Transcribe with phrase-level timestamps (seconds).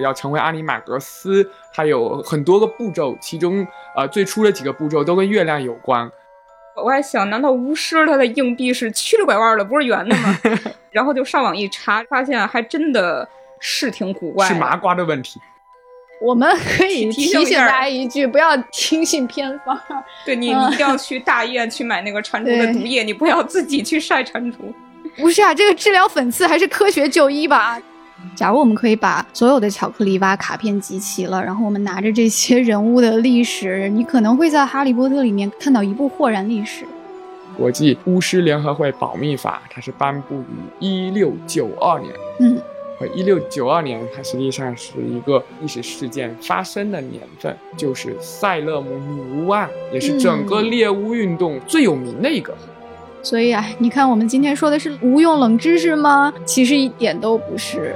[0.00, 6.10] 要成为阿尼马格斯，它有很多个步骤，其中呃最初的几个步骤都跟月亮有关。
[6.82, 10.38] 我还想，难道巫师他的硬币是曲里拐弯的，不是圆的吗？
[10.90, 13.28] 然后就上网一查，发现还真的
[13.60, 15.38] 是挺古怪，是麻瓜的问题。
[16.22, 16.48] 我们
[16.78, 19.78] 可以提醒大家一句，不要听信偏方。
[20.24, 24.56] 对你，你一定要去大医院去买那个蟾蜍的毒液，你不要自己去晒蟾蜍。
[25.16, 27.78] 不是啊，这个治疗粉刺还是科学就医吧。
[28.34, 36.84] 假如我们可以把所有的巧克力蛙卡片集齐了，然后我们拿着这些人物的历史，你可能会在《哈利波特》里面看到一部豁然历史。
[37.56, 40.46] 国际巫师联合会保密法，它是颁布于
[40.80, 42.10] 一六九二年。
[42.40, 42.58] 嗯，
[42.98, 52.54] 和一六九二年，它实际上是一个历史事件发生的年份，就是塞勒姆女巫案，也是整个猎巫运动最有名的一个。
[53.22, 56.32] 所以啊，你看我们今天说的是无用冷知识吗？
[56.46, 57.94] 其实一点都不是。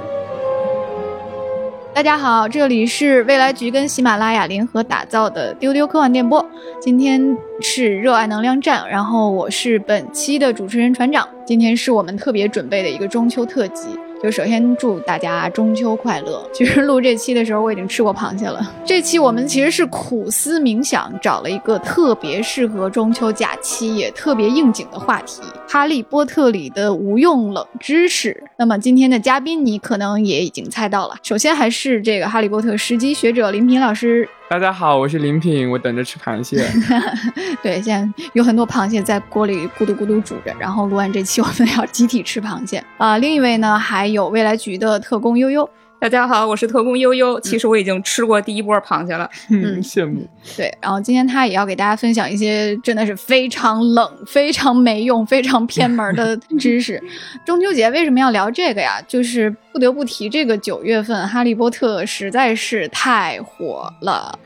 [1.97, 6.45] 大家好，这里是未来局跟喜马拉雅联合打造的丢丢科幻电波。
[6.79, 11.27] 今天是热爱能量站，然后我是本期的主持人船长。
[11.43, 13.87] 今天是我们特别准备的一个中秋特辑。
[14.21, 16.43] 就首先祝大家中秋快乐。
[16.51, 18.73] 其实录这期的时候，我已经吃过螃蟹了。
[18.83, 28.43] 这期我们其实是苦思冥想，找了一个特别适合中秋假期，也特别应景的话题——《哈利波特》里的无用冷知识。
[28.57, 31.15] 那么今天的嘉宾，你可能也已经猜到了。
[31.21, 34.27] 首先还是这个《哈利波特》十级学者林平老师。
[34.49, 36.65] 大家好，我是林品，我等着吃螃蟹。
[37.61, 43.17] 对，现在有很多螃蟹在锅里咕嘟咕嘟煮着，然后录完这期，我们要集体吃螃蟹啊。
[43.17, 45.69] 另一位呢，还有未来局的特工悠悠。
[45.99, 47.39] 大家好，我是特工悠悠。
[47.39, 50.27] 其实我已经吃过第一波螃蟹了，嗯，羡慕。
[50.55, 57.01] 对，然后今天他也要给大家分享一些真的是非常冷、非常没用、非常偏门的 知识。
[57.43, 59.01] 中秋节为什么要聊这个呀？
[59.07, 64.37] 就是不得不提这个九月份《哈利波特》实在是太火了。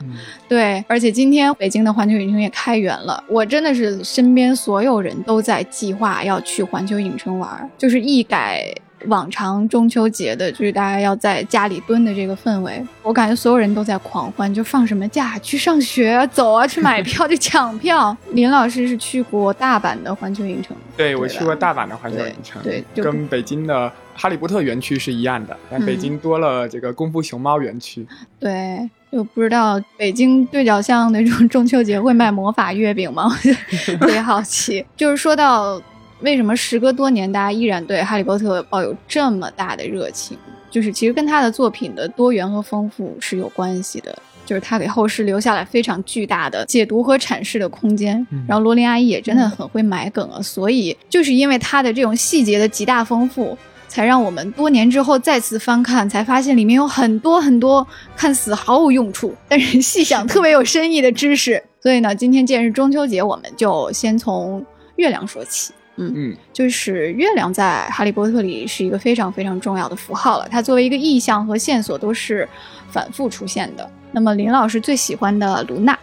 [0.48, 8.74] 对，而且今天北京的环球影城也开园了，我真的是身边所有人都在计划要去环球影城玩，就是一改。
[9.06, 18.16] 往常中秋节的，就是大家要在家里蹲的这个氛围，我感觉所有人都在狂欢，就放什么假去上学，走啊，去买票，去抢票。
[18.32, 28.06] 林老师是去过大阪的环球影城，对我去过大阪的环球影城，对，跟北京的哈利波特园区是一样的，但北京多了这个功夫熊猫园区。
[28.38, 33.30] 对，就不知道北京对角巷那种中秋节会卖魔法月饼吗？
[33.98, 34.84] 特别好奇。
[34.96, 35.80] 就是说到。
[36.22, 40.38] 为什么时隔多年，大家依然对《哈利波特》抱有这么大的热情？
[40.70, 44.16] 就是其实跟他的作品的多元和丰富是有关系的。
[44.44, 48.26] 就是他给后世留下了非常巨大的解读和阐释的空间。
[48.48, 53.56] 然后罗琳阿姨也真的很会埋梗啊，所以就是因为他的这种细节的极大丰富，
[53.86, 61.62] 才让我们多年之后再次翻看，才发现里面有很多很多看似毫无用处，但是细想特别有深意的知识。
[61.80, 64.64] 所以呢，今天既然是中秋节，我们就先从
[64.96, 65.72] 月亮说起。
[65.96, 70.48] 嗯嗯，就是月亮在《哈利波特》里是一个非常非常重要的符号了。
[70.50, 72.48] 它作为一个意象和线索都是
[72.90, 73.88] 反复出现的。
[74.10, 75.98] 那么林老师最喜欢的卢娜，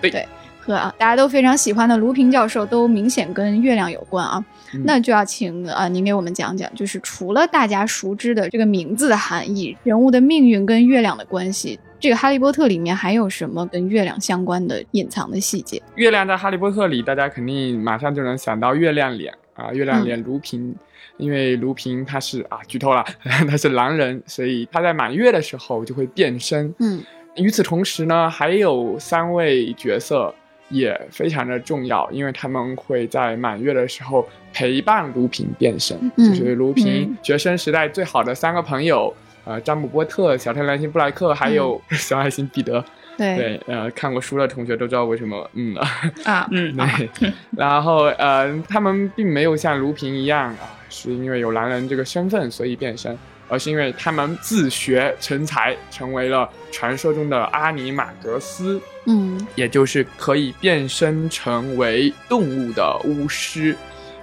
[0.00, 0.26] 对对，
[0.60, 4.44] 和大家都非常喜欢的卢平教授都明显跟月亮有关啊。
[4.84, 11.80] 那就要请啊您给我们讲讲，就是除了大家熟知的这个名字的含义，人物的命运跟月亮的关系。
[12.00, 15.82] 这个《哈利波特》里面还有什么跟月亮相关的隐藏的细节？
[15.96, 20.74] 月亮在《哈利波特》里，大家肯定马上就能想到月亮脸啊，月亮脸卢平，
[21.18, 23.04] 因为卢平他是啊，剧透了，
[23.46, 26.74] 他是狼人，所以他在满月的时候就会变身。
[26.78, 27.02] 嗯，
[27.36, 30.34] 与此同时呢，还有三位角色
[30.70, 39.14] 也非常的重要，因为他们会在满月的时候陪伴卢平变身，就是卢平学生时代最好的三个朋友。
[39.44, 42.84] 呃，詹姆波特、小天狼星布莱克，还有 小爱星彼得，
[43.16, 45.74] 对，呃，看过书的同学都知道为什么，嗯。
[46.24, 46.76] 啊，嗯，
[47.18, 53.16] 对， 然后呃，他们并没有像卢平一样啊，是因为有狼人这个身份所以变身，
[53.48, 63.74] 而是因为他们自学成才，成为了传说中的阿尼玛格斯，嗯，也就是可以变身成为动物的巫师，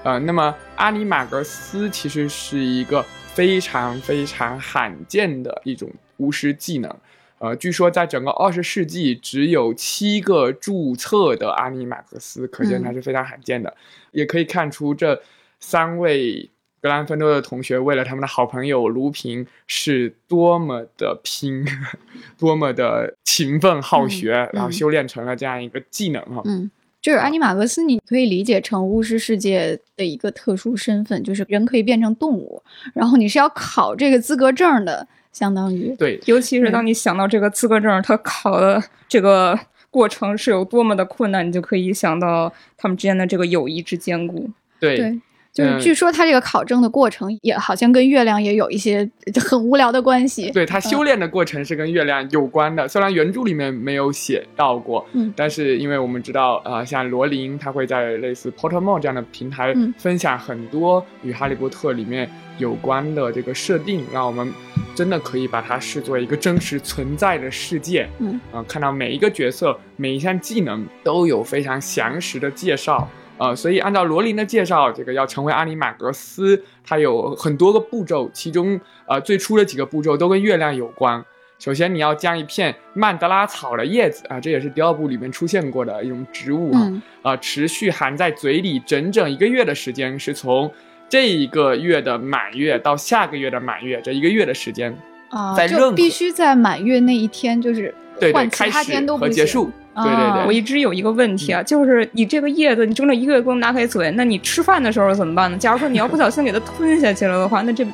[0.04, 3.04] 呃，那么阿尼玛格斯其实是一个。
[3.38, 5.88] 非常非常罕见的一种
[6.18, 6.92] 巫师技能，
[7.38, 13.78] 呃，据说在整个二十世纪只有七个注册的阿尼马克斯，可见它是非常罕见的。
[14.12, 15.22] 也可以看出这
[15.60, 16.50] 三位
[16.82, 21.64] 格兰芬多的同学为了他们的好朋友卢平是多么的拼，
[22.40, 26.42] 多么的勤奋好学，然后修炼成了这样一个技能哈。
[26.46, 26.72] 嗯。
[27.08, 32.62] 就是安尼马格斯，你可以理解成巫师世界的一个特殊身份，就是人可以变成动物，
[32.94, 35.08] 然后你是要考这个资格证的。
[35.32, 39.58] 相当于对，尤其是当你想到这个资格证他考的这个
[39.90, 44.50] 过程是有多么的困难，你就可以想到他们之间的这个友谊之坚固。
[44.78, 45.22] 对，对。
[45.58, 49.10] 就是嗯据说他这个考证的过程也好像跟月亮也有一些
[49.50, 50.52] 很无聊的关系。
[50.52, 64.54] 对他修炼的过程是跟月亮有关的，虽然原著里面没有写到过，嗯但是因为我们知道，呃，像罗琳他会在类似 Pottermore 这样的平台嗯分享很多与哈利波特里面有关的这个设定，让我们
[64.94, 68.08] 真的可以把它视作一个真实存在的世界。
[68.20, 73.10] 嗯，啊、看到每一个角色、每一项技能都有非常详实的介绍。
[73.38, 81.24] 呃，所以按照罗琳的介绍，这个要成为阿尼马格斯，它有很多个步骤，其中呃最初的几个步骤都跟月亮有关。
[81.60, 90.72] 首先，你要将一片曼德拉草的叶子啊，这也是第二部里面出现过的一种植物啊，嗯啊，持续含在嘴里整整一个月的时间，是从
[91.10, 94.96] 这一个月的满月到下个月的满月这一个月的时间。
[95.30, 99.72] 啊，就在必须在满月那一天，就是对开始和结束，
[100.04, 105.58] 对对啊对我一直有一个问题啊，就是你这个叶子，你整整一个月不能拿开嘴，那你吃饭的时候怎么办呢？
[105.58, 107.86] 假如说你要不小心给它吞下去了的话，那这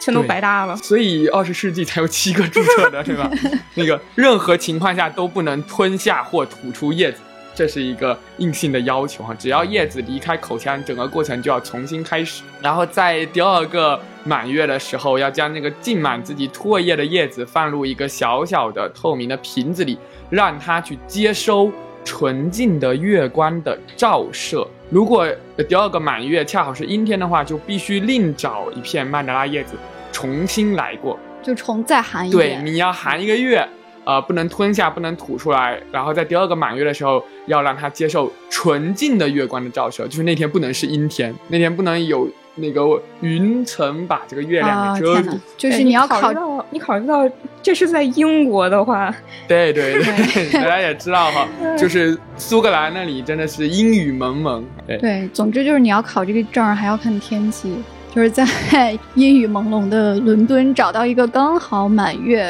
[0.00, 0.76] 全都白搭了。
[0.78, 3.30] 所以二十世纪才有七个注册的，对吧？
[3.74, 7.18] 那个任何情况下都不能吞下或吐出叶子，
[7.54, 9.32] 这是一个硬性的要求哈。
[9.38, 12.42] 只要叶子离开口腔，整个过程就要重新开始。
[12.60, 19.96] 然后在第二个满月的时候，要将那个浸满自己唾液的叶子放入一个小小的透明的瓶子里，
[20.32, 21.70] 让它去接收
[22.02, 24.66] 纯净的月光的照射。
[24.88, 29.76] 如果呃第二个满月恰好是阴天的话，就必须另找一片曼德拉叶子
[30.10, 31.18] 重新来过。
[31.42, 32.66] 就重再含一对，点。
[32.66, 33.68] 你要含一个月，
[34.04, 35.78] 呃，不能吞下，不能吐出来。
[35.90, 42.82] 然后在第二个满月的时候，要让它接受纯净的月光的照射，就是那天不能是阴天，那天不能有那个
[43.20, 45.38] 云层把这个月亮啊，给遮住。
[45.56, 47.28] 就是你要考考虑到，你考虑到
[47.62, 49.14] 这是在英国的话，
[49.48, 54.64] 对对对，大家也知道哈， 就是苏格兰那里真的是阴雨蒙蒙。
[54.86, 57.74] 对对，总之就是你要考这个证还要看天气，
[58.14, 58.46] 就是在
[59.14, 62.44] 阴雨朦胧的伦敦找到一个刚好满月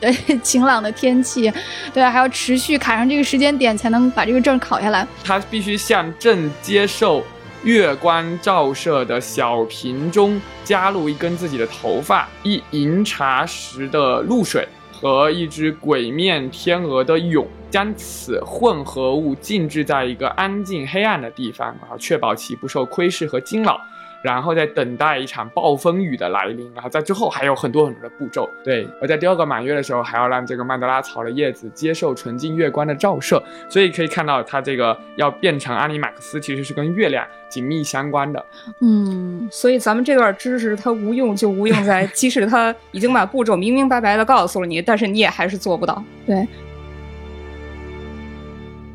[0.00, 0.12] 的
[0.42, 1.52] 晴朗的天气，
[1.92, 5.06] 对，还要持续卡上这个时间点才能把这个证考下来。
[5.22, 7.22] 他必须向朕接受
[7.64, 23.80] 月光照射的小瓶中加入一根自己的头发、一银茶匙的露水和一只鬼面天鹅的蛹，将此混合物静置在一个安静黑暗的地方，然后确保其不受窥视和惊扰。
[24.24, 28.48] 然后再等待一场暴风雨的来临，然后在之后还有很多很多的步骤。
[28.64, 38.42] 对，而在第二个满月的时候，还要让这个曼德拉草的叶子接受纯净月光的照射，所以可以看到它这个要变成阿尼马克斯，其实是跟月亮紧密相关的。
[38.80, 46.02] 嗯，所以咱们这段知识它无用就无用在，即使它已经把步骤明明白白的告诉了你，但是你也还是做不到。
[46.24, 46.48] 对。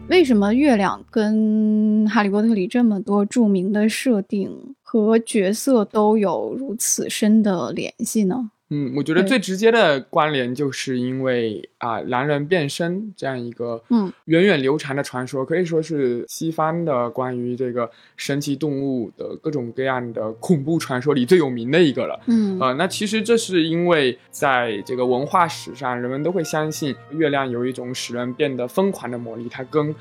[0.08, 8.50] 为什么月亮跟《哈利波特》里这么多著名的设定和角色都有如此深的联系呢？
[8.72, 17.88] 嗯，我觉得最直接的关联就是因为啊、狼人变身这样一个嗯源远流长的传说，可以说是西方的关于这个
[18.18, 22.20] 神奇动物的各种各样的恐怖传说里最有名的一个了。
[22.26, 29.94] 嗯呃，那其实这是因为在这个文化史上，人们都会相信月亮有一种使人变得疯狂的魔力，它跟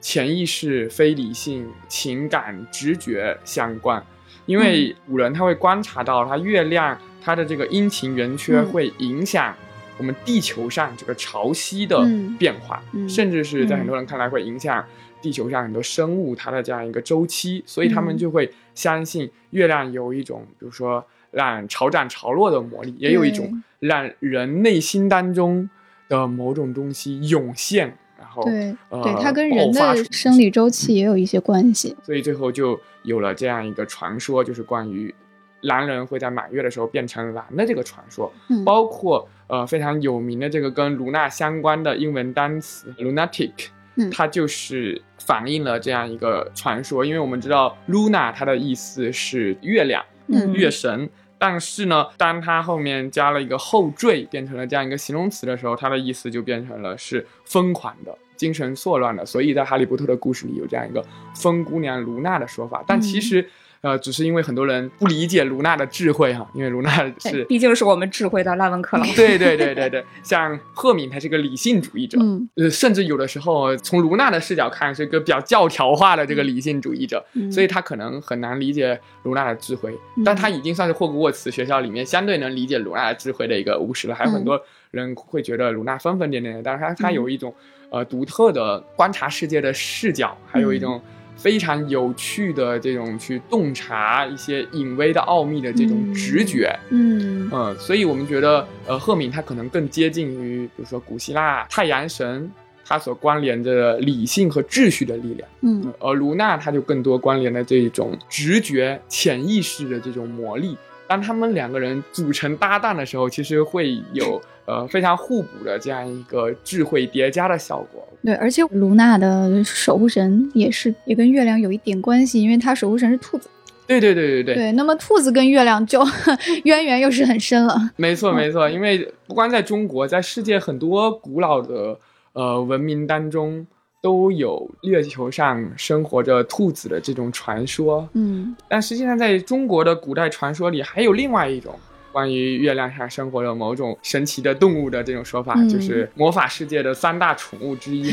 [0.00, 4.00] 潜意识、非理性、情感、直觉相关。
[4.46, 8.66] 因为古人他会观察到，它月亮它的这个阴晴圆缺嗯。
[8.66, 9.54] 会影响
[9.98, 12.34] 我们地球上这个潮汐的嗯。
[12.38, 13.08] 变化，嗯。
[13.08, 14.84] 甚至是在嗯很多人看来会影响
[15.20, 25.68] 地球上很多生物它的这样一个周期，所以他们嗯就会相信月亮有一种，比如说让潮涨潮落的魔力，也有一种让人内心当中
[26.08, 31.96] 的某种东西涌现，然后对呃对，它跟人的生理周期也有一些关系。
[32.02, 35.14] 所以最后就有了这样一个传说，就是关于
[35.62, 43.52] 狼人会在满月的时候变成狼的这个传说，嗯包括呃非常有名的这个跟卢娜相关的英文单词 lunatic，
[43.96, 51.08] 嗯它就是反映了这样一个传说，因为我们知道 Luna 它的意思是月亮、嗯月神。
[51.48, 59.24] 但是呢，当它后面加了一个后缀，变成了这样一个形容词的时候，它的意思就变成了是疯狂的、精神错乱的。
[59.24, 61.00] 所以在《哈利波特》的故事里有这样一个
[61.36, 62.82] 疯姑娘卢娜的说法。
[62.84, 63.48] 但其实，
[63.80, 69.04] 呃，只是因为很多人不理解卢娜的智慧哈，因为卢娜是，毕竟是我们智慧的拉文克劳。
[69.14, 84.14] 对对对对对，像赫敏他是个理性主义者，嗯呃，甚至有的时候从卢娜的视角看是一个比较教条化的这个理性主义者，嗯所以他可能很难理解卢娜的智慧，嗯但他已经算是霍格沃茨学校里面相对能理解卢娜的智慧的一个巫师了。
[84.14, 87.54] 还有很多人会觉得卢娜疯疯癫癫的，但是她她有一种
[87.90, 91.00] 呃独特的观察世界的视角，还有一种
[91.36, 96.74] 非常有趣的这种去洞察一些隐微的奥秘的这种直觉。
[96.90, 102.50] 嗯嗯，所以我们觉得，呃，赫敏他可能更接近于，比如说古希腊太阳神，
[102.84, 110.76] 他所关联着理性和秩序的力量，嗯而卢娜他就更多关联了这种直觉、潜意识的这种魔力。
[111.06, 118.06] 当他们两个人组成搭档的时候，其实会有呃非常互补的这样一个智慧叠加的效果。
[118.24, 123.48] 对，而且卢娜的守护神也是也跟月亮有一点关系，因为她守护神是兔子。
[123.86, 126.04] 对对对对对，对，那么兔子跟月亮就
[126.64, 127.92] 渊源又是很深了。
[127.94, 131.96] 没错，嗯没错，因为不光在中国，在世界很多古老的
[132.32, 133.64] 呃文明当中，
[134.00, 138.08] 都有月球上生活着兔子的这种传说。
[138.12, 141.78] 嗯但实际上，在中国的古代传说里，还有另外一种
[142.16, 148.10] 关于月亮下生活的某种神奇的动物的这种说法，嗯就是魔法世界的三大宠物之一，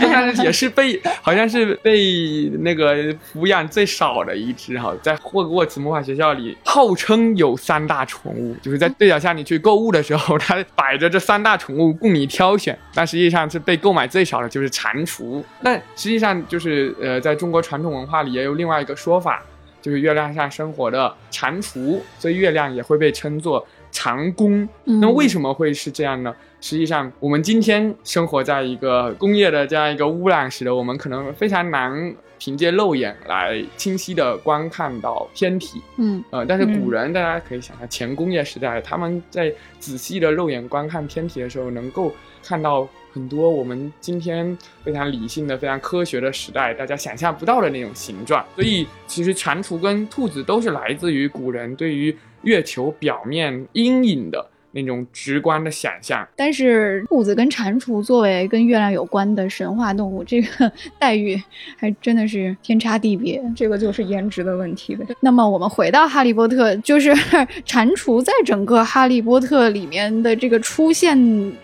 [0.00, 15.42] 但是也是被 好像是被那个抚养最少的一只哈，在霍格沃茨魔法学校里，号称有三大宠物，就是在对角巷你去购物的时候，它摆着这三大宠物供你挑选，但实际上是被购买最少的就是蟾蜍。
[15.60, 19.42] 但实际上就是呃，在中国传统文化里也有另外一个说法，
[19.80, 24.68] 就是月亮上生活的蟾蜍，所以月亮也会被称作蟾宫。
[24.84, 26.34] 嗯那为什么会是这样呢？
[26.60, 35.80] 实际上，我们今天生活在一个工业的这样一个污染，使得我们可能非常难凭借肉眼来清晰的观看到天体。
[35.96, 42.12] 嗯呃，但是嗯古人大家可以想象，前工业时代，他们在仔细的肉眼观看天体的时候，能够
[42.44, 48.44] 看到很多我们今天非常理性的、非常科学的时代，大家想象不到的那种形状。
[48.54, 56.26] 所以，其实蟾蜍跟兔子都是来自于古人对于月球表面阴影的那种直观的想象。
[56.36, 61.40] 但是兔子跟蟾蜍作为跟月亮有关的神话动物，这个 待遇
[61.76, 63.42] 还真的是天差地别。
[63.56, 65.06] 这个就是颜值的问题呗。
[65.20, 67.12] 那么我们回到《哈利波特》，就是
[67.64, 71.16] 蟾蜍在整个《哈利波特》里面的这个出现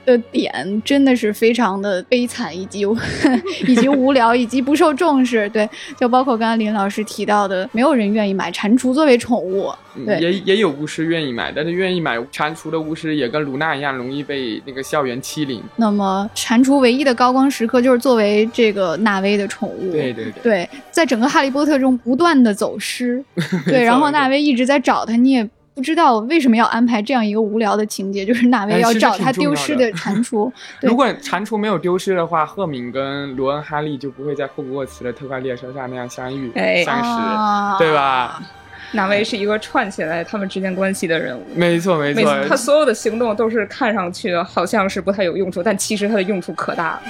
[0.04, 2.84] 的点，真的是非常的悲惨，以及
[3.66, 5.48] 以及无聊，以及不受重视。
[5.50, 9.72] 对，就包括刚刚林老师提到的，没有人愿意买蟾蜍作为宠物。
[9.98, 15.62] 嗯对也也有巫师愿意买，但是愿意买蟾蜍的巫师也跟卢娜一样，容易被那个校园欺凌。
[15.76, 19.92] 那么蟾蜍唯一的高光时刻就是作为这个纳威的宠物。
[19.92, 20.42] 对对对。
[20.42, 23.22] 对，在整个《哈利波特》中不断的走失，
[23.66, 30.50] 对，然后纳威一直在找他，你也不知道为什么要安排这样一个无聊的情节，就是纳威要找他丢失的蟾蜍。
[30.80, 38.42] 如果蟾蜍没有丢失的话，赫敏跟罗恩·哈利就不会在霍格沃茨的特快列车上那样相遇、哎相识，啊对吧？
[38.92, 41.44] 纳威是一个串起来他们之间关系的人物。
[41.54, 42.44] 没错，没错。
[42.48, 47.02] 他所有的行动都是看上去好像是不太有用处，但其实他的用处可大了。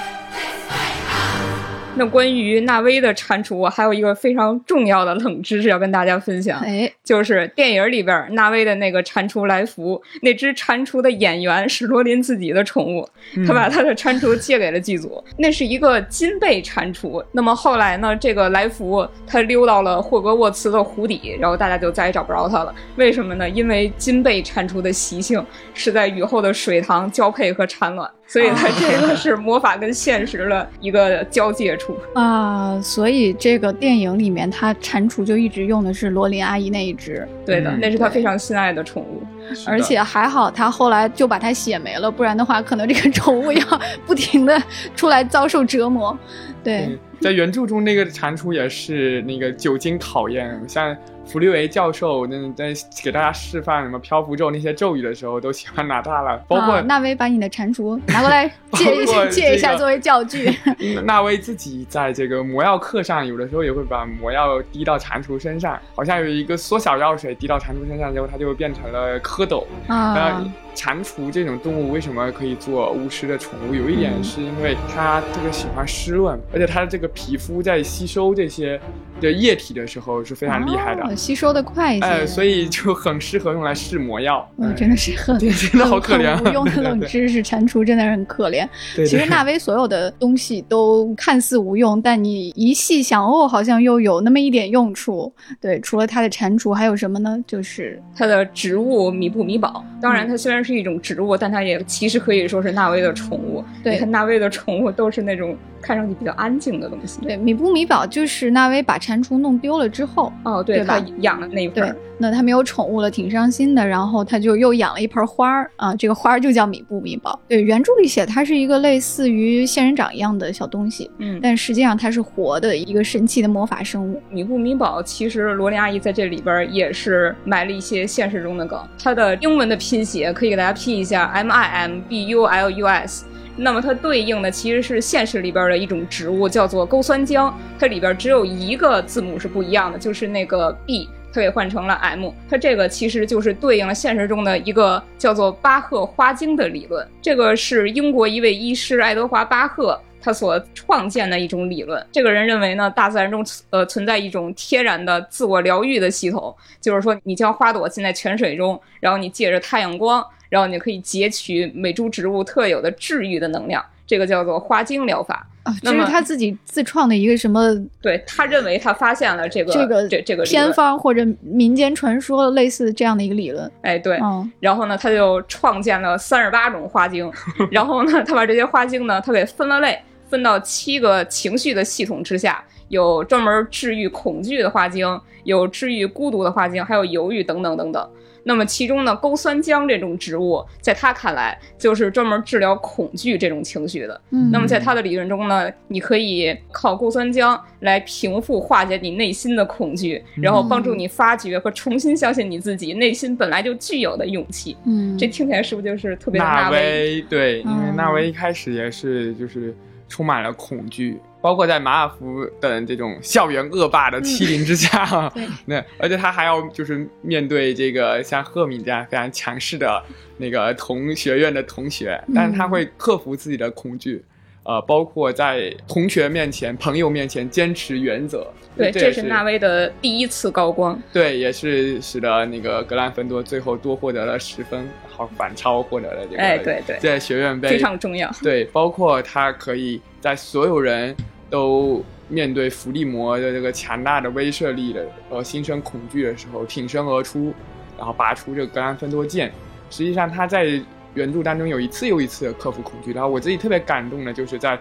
[1.99, 13.09] 那关于纳威的蟾蜍，我还有一个非常重要的冷知识要跟大家分享，哎，就是电影里边纳威的那个蟾蜍来福，那只蟾蜍的演员是罗琳自己的宠物，
[13.47, 17.25] 他把他的蟾蜍借给了剧组，那是一个金背蟾蜍。
[17.33, 22.75] 那么后来呢，这个来福他溜到了霍格沃茨的湖底，然后大家就再也找不着他了。
[22.97, 23.49] 为什么呢？
[23.49, 31.97] 因为金背蟾蜍的习性是在雨后的水塘交配和产卵，所以它这个是魔法跟现实的一个交界处。
[32.15, 39.23] 啊，所以这个电影里面，它蟾蜍就一直用的是罗琳阿姨那一只，对的，嗯那是他非常心爱的宠物。
[39.67, 44.61] 而且还好他后来就把它写没了，不然的话，可能这个宠物要不停的
[44.95, 46.17] 出来遭受折磨。
[46.63, 52.73] 对嗯，在原著中，那个蟾蜍也是那个久经考验，像弗利维教授那在
[53.05, 60.53] 给大家示范什么漂浮咒那些咒语的时候，都喜欢拿它了，包括啊，纳威把你的蟾蜍 拿过来借借一下作为教具。
[61.05, 69.65] 纳威自己在这个魔药课上，有的时候也会把魔药滴到蟾蜍身上，好像有一个缩小药水滴到蟾蜍身上之后，它就变成了蝌蚪。
[69.87, 73.75] 啊那，蟾蜍这种动物为什么可以做巫师的宠物？
[73.75, 78.79] 有一点是因为它特别喜欢湿润，而且它的这个皮肤在吸收这些
[79.21, 82.07] 的液体的时候是非常厉害的，哦吸收的快一些。
[82.07, 84.47] 哎，所以就很适合用来试魔药。
[84.59, 88.69] 嗯，哎真的是很 对真的好可怜啊无用的冷知识，蟾蜍真的是很可怜。
[88.95, 95.33] 对对其实纳威所有的东西都看似无用，但你一细想，哦，好像又有那么一点用处。
[95.59, 97.43] 对，除了它的蟾蜍，还有什么呢？
[97.47, 103.65] 就是它的植物米布米宝，当然它虽然是一种植物，但它也其实可以说是纳威的宠物。
[103.83, 107.21] 对你看纳威的宠物都是那种看上去比较安静的东西。
[107.23, 113.85] 对米布米宝，就是纳威把蟾蜍弄丢了之后，哦，对，对他养的那一盆对，，那他没有宠物了，挺伤心的。
[113.85, 117.37] 然后他就又养了一盆花儿啊，这个花儿就叫米布米宝。
[117.49, 124.23] 对，原著里写它是一个类似于仙人掌一样的小东西，嗯，但实际上它是活的一个神奇的魔法生物。
[124.31, 128.79] 米布米宝其实罗琳阿姨在这里边也是埋了一些现实中的梗。
[129.03, 133.25] 它的英文的拼写可以给大家拼一下 M I M B U L U S。
[133.57, 137.51] 那么它对应的其实是现实里边的一种植物，叫做勾酸浆。
[137.79, 142.31] 它里边只有一个字母是不一样的，就是那个 B，它给换成了 M。
[142.51, 147.09] 它这个其实就是对应了现实中的一个叫做巴赫花精的理论。
[147.23, 152.05] 这个是英国一位医师爱德华巴赫他所创建的一种理论。
[152.11, 165.47] 这个人认为呢，大自然中呃存在一种天然的自我疗愈的系统，就是说你将花朵浸在泉水中，然后你借着太阳光，然后你可以截取每株植物特有的治愈的能量，这个叫做花精疗法。
[165.63, 173.69] 啊，这是他自己自创的一个什么对他认为他发现了这个这个这这个理偏，方或者民间传说类似这样的一个理论。
[173.83, 177.29] 哎对，嗯，然后呢，他就创建了三十八种花精，
[177.73, 188.11] 然后呢，他把这些花精呢，他给分了类，分到七个情绪的系统之下，有专门治愈恐惧的花精，有治愈孤独的花精，还有犹豫等等等等。
[188.49, 194.21] 那么其中呢，钩酸浆这种植物，在他看来就是专门治疗恐惧这种情绪的。
[194.31, 204.77] 嗯那么在他的理论中呢，你可以靠钩酸浆来平复、化解你内心的恐惧，然后帮助你发掘和重新相信你自己内心本来就具有的勇气。
[204.85, 206.79] 嗯，这听起来是不是就是特别的纳威？
[206.79, 209.75] 威对，因为嗯纳威一开始也是就是
[210.09, 215.47] 充满了恐惧，包括在马尔福等这种校园恶霸的欺凌之下，对。
[215.67, 220.03] 那而且他还要就是面对这个像赫敏这样非常强势的
[220.39, 224.25] 那个同学院的同学，但是他会克服自己的恐惧。
[224.67, 231.01] 呃，包括在同学面前、朋友面前坚持原则，对，这是纳威的第一次高光。
[231.13, 238.29] 对，也是使得那个格兰芬多最后多获得了十分，好反超获得了这个，哎对对在学院杯非常重要。
[238.43, 241.15] 对，包括他可以在所有人
[241.49, 247.55] 都面对伏地魔的这个强大的威慑力的呃心生恐惧的时候挺身而出，
[247.97, 249.53] 然后拔出这个格兰芬多剑。
[249.91, 250.81] 实际上他在
[251.17, 254.79] 原著当中有一次又一次的克服恐惧，然后我自己特别感动的就是在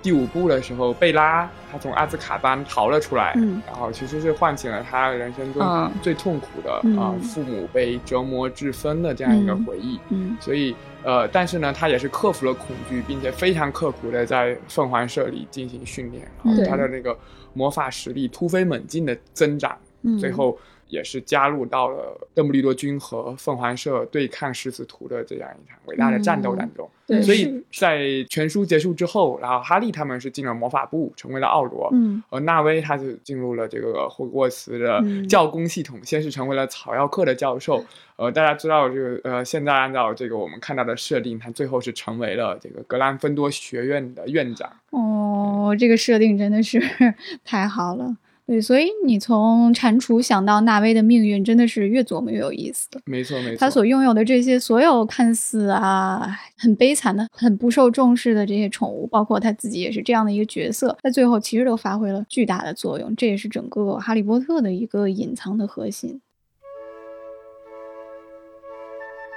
[0.00, 3.60] 第五部的时候，贝拉她从阿兹卡班逃了出来，嗯。
[3.66, 5.90] 然后其实是唤醒了她人生中嗯。
[6.00, 9.64] 最痛苦的啊、嗯父母被折磨致疯的这样一个嗯。
[9.64, 9.98] 回忆。
[10.10, 10.36] 嗯。
[10.38, 16.66] 所以呃，但是呢，她也是克服了恐惧，并且非常刻苦的在凤凰社里进行训练，然后嗯。
[16.68, 17.16] 他的那个
[17.54, 20.56] 魔法实力突飞猛进的增长，嗯，最后
[20.88, 26.88] 也是加入到了邓布利多军和凤凰社对抗狮子图的这样一场伟大的战斗当中。
[27.06, 31.88] 对所以在全书结束之后，然后哈利他们是进了魔法部，成为了奥罗。
[31.92, 37.82] 嗯而纳威他就进入了这个霍格沃茨的嗯教工系统，先是成为了草药课的教授。
[38.16, 44.70] 呃，大家知道这个呃，现在按照这个我们看到的设定，他最后是成为了这个格兰芬多学院的院长。
[44.90, 46.78] 哦，这个设定真的是
[47.44, 48.16] 太好了。
[48.48, 52.88] 对，所以你从蟾蜍想到纳威的命运，真的是越琢磨越有意思。
[53.04, 53.58] 没错，没错。
[53.58, 63.14] 他所拥有的这些所有看似啊很悲惨的、很不受重视的这些宠物，包括他自己也是这样的一个角色，在最后其实都发挥了巨大的作用。
[63.14, 66.22] 这也是整个哈利波特的一个隐藏的核心。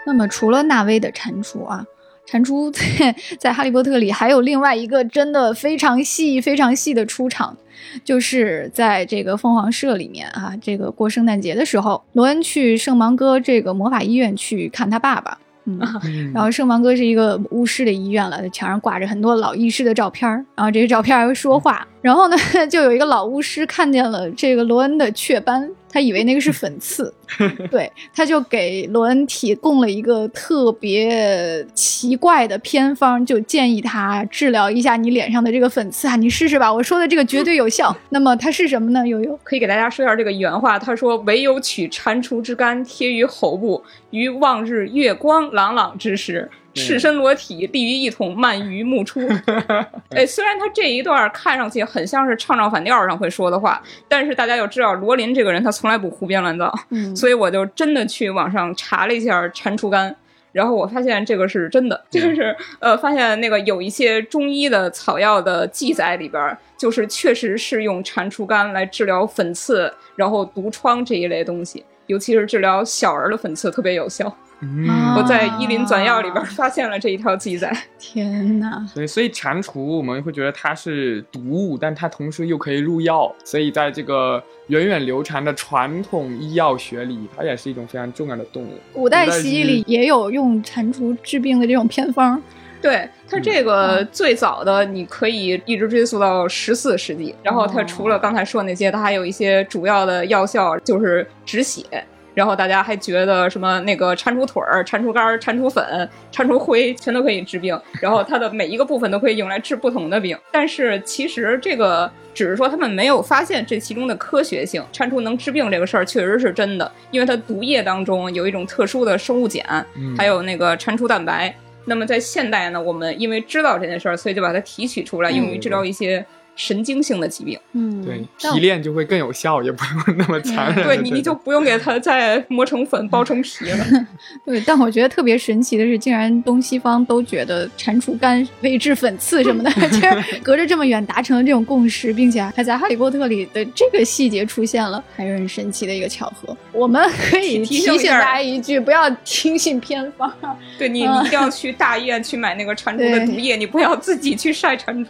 [0.05, 1.85] 那么除了纳威的蟾蜍啊，
[2.31, 7.57] 蟾蜍在在哈利波特里还有另外一个真的非常细、非常细的出场，
[8.05, 15.37] 就是在这个凤凰社里面啊，这个过圣诞节的时候，罗恩去圣芒哥这个魔法医院去看他爸爸。
[15.65, 21.85] 嗯，嗯然后圣芒哥是一个巫师的医院了，墙上挂着很多老医师的照片儿，然后这些照片还会说话。
[22.01, 22.35] 然后呢，
[22.69, 27.13] 就有一个老巫师看见了这个罗恩的雀斑，他以为那个是粉刺，
[27.69, 37.95] 对，他就给罗恩提供了一个特别奇怪的偏方，就建议他治疗一下你脸上的这个粉刺啊，你试试吧，我说的这个绝对有效。
[38.09, 39.07] 那么它是什么呢？
[39.07, 40.79] 悠悠，可以给大家说一下这个原话。
[40.79, 49.19] 他说：“唯有取蟾蜍之肝贴于喉部，于望日月光朗朗之时，赤身裸体，立于一桶，鳗鱼目出。
[50.11, 60.15] 哎，虽然他这一段看上去很像是唱唱反调上会说的话，但是大家要知道，罗琳这个人他从来不胡编乱造，嗯所以我就真的去网上查了一下蟾蜍干。
[60.53, 74.35] 然后我发现这个是真的，就是呃，发现那个有一些中医的草药的记载里边，就是确实是用蟾蜍干来治疗粉刺，然后毒疮这一类东西，尤其是治疗小儿的粉刺特别有效。
[74.61, 77.75] 嗯，啊我在《伊林纂要》里边发现了这一条记载。
[77.97, 88.69] 天哪，对，所以蟾蜍我们会觉得它是毒物，但它同时又可以入药，所以在这个源远流长的传统医药学里，它也是一种非常重要的动物。
[88.93, 92.41] 古代西医里也有用蟾蜍治病的这种偏方。
[92.81, 97.35] 对它这个最早的，你可以一直追溯到十四世纪。
[97.43, 101.83] 然后它除了刚才说那些，它还有一些主要的药效，就是止血。
[102.33, 110.37] 然后大家还觉得什么那个蟾蜍腿儿、蟾蜍肝儿、蟾蜍粉、蟾蜍灰全都可以治病，然后它的每一个部分都可以用来治不同的病。
[110.51, 114.83] 但是其实这个只是说他们没有发现这其中的科学性。
[114.91, 121.53] 蟾蜍能治病这个事儿确实是真的，因为它毒液当中有一种特殊的生物碱，嗯还有那个蟾蜍蛋白。
[121.83, 126.23] 那么在现代呢，我们因为知道这件事儿，所以就把它提取出来，用于治疗一些
[126.61, 127.59] 神经性的疾病。
[127.71, 130.85] 嗯，对，提炼就会更有效，也不用那么残忍。
[130.85, 133.85] 对你，你就不用给它再磨成粉、包成皮了。
[134.45, 146.55] 对，但我觉得特别神奇的是，竟然东西方都觉得蟾蜍干可以治粉刺什么的， 竟然隔着这么远达成了这种共识，并且还在《哈利波特》里的这个细节出现了，还是很神奇的一个巧合。
[146.71, 150.31] 我们可以提醒提醒大家一句，不要听信偏方。
[150.77, 155.07] 对你一定要去大医院去买那个蟾蜍的毒液， 你不要自己去晒蟾蜍。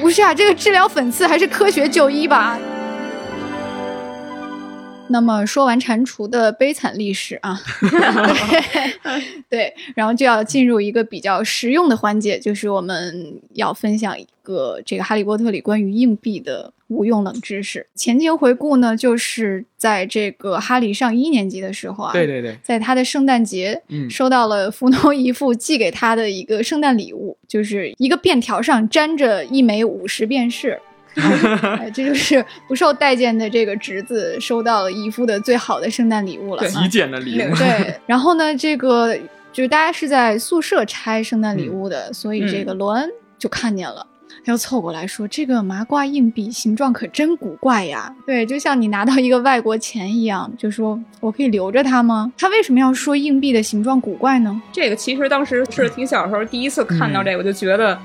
[0.00, 2.58] 不是啊，这个治疗粉刺还是科学就医吧。
[5.10, 17.86] 那么说完蟾蜍的悲惨历史啊，对 对，然后就要进入一个比较实用的环节，就是我们要分享一个这个《哈利波特》里关于硬币的无用冷知识。
[17.94, 30.78] 前情回顾呢，就是在这个哈里上一年级的时候啊，对对对，在他的圣诞节，嗯收到了福农姨父寄给他的一个圣诞礼物，就是一个便条上粘着一枚五十便士。
[31.18, 36.64] 哎，这就是不受待见的这个侄子收到了姨父的最好的圣诞礼物了。
[36.68, 37.56] 极简的礼物。
[37.56, 39.16] 对，然后呢，这个
[39.52, 44.06] 就是大家是在宿舍拆圣诞礼物的，所以这个罗恩就看见了。
[44.17, 44.17] 他
[44.52, 48.14] 就凑过来说：“这个麻瓜硬币形状可真古怪呀！
[48.26, 52.32] 对，就像你拿到一个外国钱一样，就说我可以留着它吗？
[52.38, 54.60] 他为什么要说硬币的形状古怪呢？
[54.72, 57.98] 这个其实当时是挺小时候第一次看到这个，我就觉得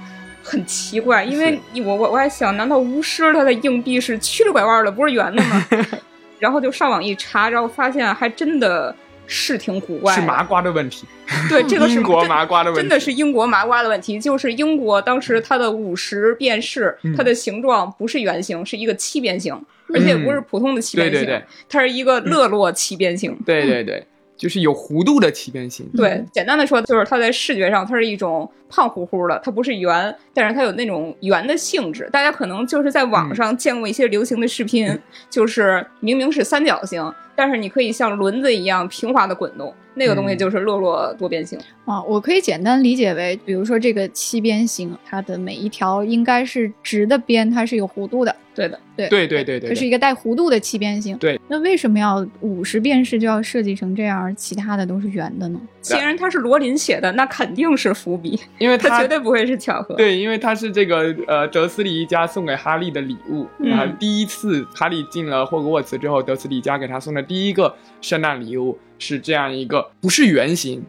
[0.43, 5.65] 很奇怪，因为我我我还想，难道巫师他的硬币是曲里拐弯的，不是圆的吗？
[6.39, 8.93] 然后就上网一查，然后发现还真的
[9.25, 10.21] 是挺古怪的。
[10.21, 11.05] 是麻瓜的问题，
[11.49, 17.15] 对，这个是英国真麻瓜的问题，真的是英国麻瓜的问题，就是英国当时它的五十便士，嗯。
[17.15, 19.53] 它的形状不是圆形，是一个七边形，
[19.93, 21.43] 而且不是普通的七边形，对对对。
[21.69, 23.38] 它是一个勒洛七边形。
[23.45, 24.05] 对对对，
[24.36, 25.86] 就是有弧度的七边形。
[25.96, 32.10] 对，简单的说就是它在视觉上它是一种胖乎乎的，它不是圆，但是它有那种圆的性质。
[32.12, 41.60] 大家可能就是在网上见过一些流行的视频，就是明明是三角形，但是你可以像轮子一样平滑的滚动，那个东西嗯就是洛洛多边形。
[41.86, 48.36] 啊，我可以简单理解为，比如说这个七边形，它的每一条应该是直的边，它是有弧度的。
[48.55, 51.17] 对的，对对对对它是一个带弧度的七边形。
[51.17, 55.59] 对，那为什么要五十便士就要设计成这样，而其他的都是圆的呢？
[55.81, 59.95] 既然它是罗琳写的，那肯定是伏笔，因为他它绝对不会是巧合。
[59.95, 70.83] 对，因为它是这个呃德斯里一家送给哈利的礼物，嗯啊、第一次哈利进了霍格沃茨之后，德斯里家给他送的第一个圣诞礼物是这样一个不是圆形，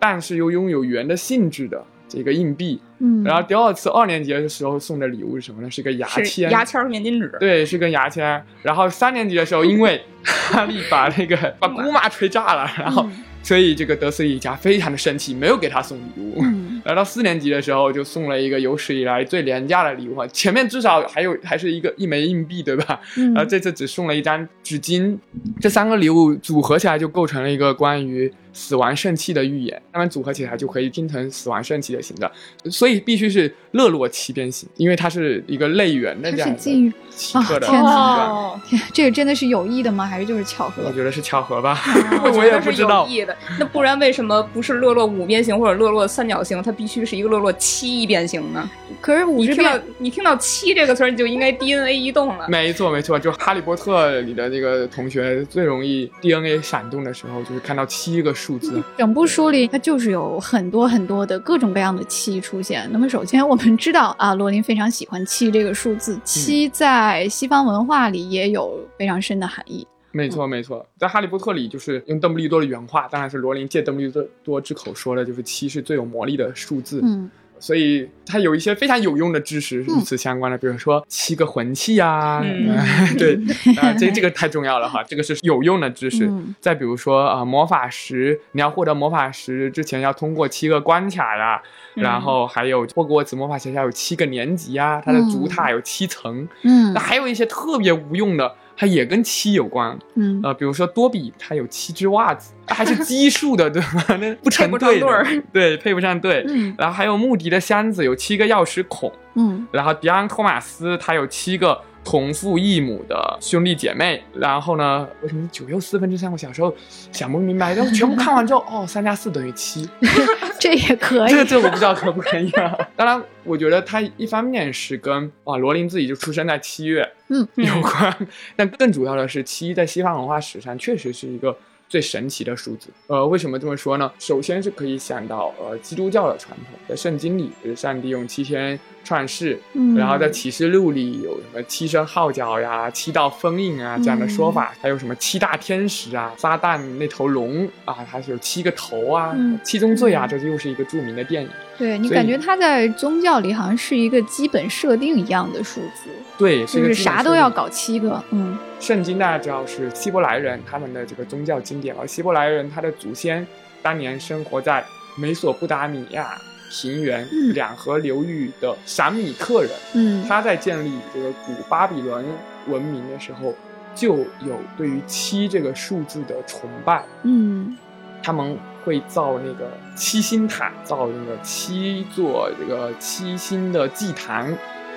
[0.00, 1.84] 但是又拥有圆的性质的
[2.16, 2.80] 这个硬币。
[2.98, 5.70] 嗯，然后第二次二年级的时候送的礼物是什么呢？
[5.70, 7.36] 是个牙签，牙签儿面巾纸。
[7.40, 8.42] 对，是根牙签。
[8.62, 16.36] 然后三年级的时候，因为 哈利把那个 把姑妈吹炸了，然后嗯所以这个德斯里家非常的生气，没有给他送礼物。
[16.42, 20.26] 嗯 然后到四年级的时候，就送了一个有史以来最廉价的礼物啊！
[20.28, 23.00] 前面至少还有还是一个一枚硬币，对吧？
[23.16, 25.18] 嗯然后这次只送了一张纸巾，
[25.60, 32.30] 这三个礼物组合起来就构成了一个关于死亡圣器的预言，它们组合起来就可以拼成死亡圣器的形状，
[32.70, 40.06] 所以必须是勒洛七边形，因为它是一个类圆的这样一是近个奇特的啊天这个真的是有意的吗？
[40.06, 40.92] 还是就是巧合我？
[40.92, 41.80] 觉得是巧合吧，
[42.34, 43.06] 我也不知道。
[43.06, 43.36] 意的。
[43.58, 48.68] 那不然为什么不是勒洛五边形或者勒洛三角形，它必须是一个勒洛七边形呢？
[49.00, 52.46] 可是五十你听到，你听到七这个词儿，你就应该 DNA 移动了。
[52.48, 58.82] 没错没错，就《哈利波特》里的那个同学最容易 DNA 闪动的时候，就是看到七个数字。
[58.98, 62.88] 整部书里它就是有很多很多的各种各样的七出现。
[62.90, 69.86] 那么首先我们知道啊，罗琳非常喜欢七这个数字，七在西方文化里也有非常深的含义。
[70.10, 74.12] 没错，没错，在《哈利波特》里，就是用邓布利多的原话，当然是罗琳借邓布利
[74.44, 77.00] 多之口说的，就是七是最有魔力的数字。
[77.02, 77.30] 嗯，
[77.62, 82.76] 所以它有一些非常有用的知识与此相关的，比如说七个魂器呀，嗯。
[83.16, 83.34] 对，
[83.80, 86.26] 啊，这这个太重要了哈， 这个是有用的知识。
[86.26, 86.52] 嗯。
[86.60, 91.62] 再比如说啊、魔法石，你要获得魔法石之前要通过七个关卡呀，
[91.94, 92.02] 嗯。
[92.02, 96.92] 然后还有霍格沃茨魔法学校有七个年级呀，它的主塔有七层，嗯。
[96.92, 98.56] 那还有一些特别无用的。
[98.76, 100.40] 它也跟七有关，嗯。
[100.42, 104.16] 呃，比如说多比，它有七只袜子，还是奇数的，对吧？
[104.20, 106.44] 那不成配不上对的，对配不上对。
[106.48, 106.74] 嗯。
[106.78, 109.66] 然后还有穆迪的箱子有七个钥匙孔，嗯。
[109.70, 114.22] 然后迪安托马斯他有七个同父异母的兄弟姐妹。
[114.34, 116.30] 然后呢，为什么九又四分之三？
[116.30, 116.74] 我小时候
[117.12, 119.88] 想不明白，然后全部看完之后，哦，三加四等于七。
[120.58, 121.44] 这也可以这。
[121.44, 122.76] 这我不知道可不可以啊。
[122.96, 131.56] 当然，我觉得它一方面是跟啊罗琳自己就出生在七月，嗯有关， 但更主要的是七在西方文化史上确实是一个。
[131.92, 134.10] 最神奇的数字，呃，为什么这么说呢？
[134.18, 151.50] 首先是可以想到，呃，基督教的传统，在圣经里，就是上帝用七天创世，嗯然后在启示录里有什么七声号角呀、七道封印啊这样的说法，还有什么七大天使啊、撒旦那头龙啊，还是有七个头啊，嗯七宗罪啊，这就又是一个著名的电影。
[151.82, 156.94] 对你感觉它在宗教里好像是一个基本设定一样的数字，对，是就是。
[156.94, 158.22] 啥都要搞七个。
[158.30, 163.44] 嗯圣经大家知道是希伯来人他们的这个宗教经典，而希伯来人他的祖先
[163.82, 164.84] 当年生活在
[165.16, 166.40] 美索不达米亚
[166.70, 172.24] 平原、嗯两河流域的闪米克人，嗯他在建立这个古巴比伦
[172.68, 173.52] 文明的时候，
[173.92, 177.02] 就有对于七这个数字的崇拜。
[177.24, 177.76] 嗯
[178.22, 184.56] 他们会造那个七星塔，造那个七座这个七星的祭坛，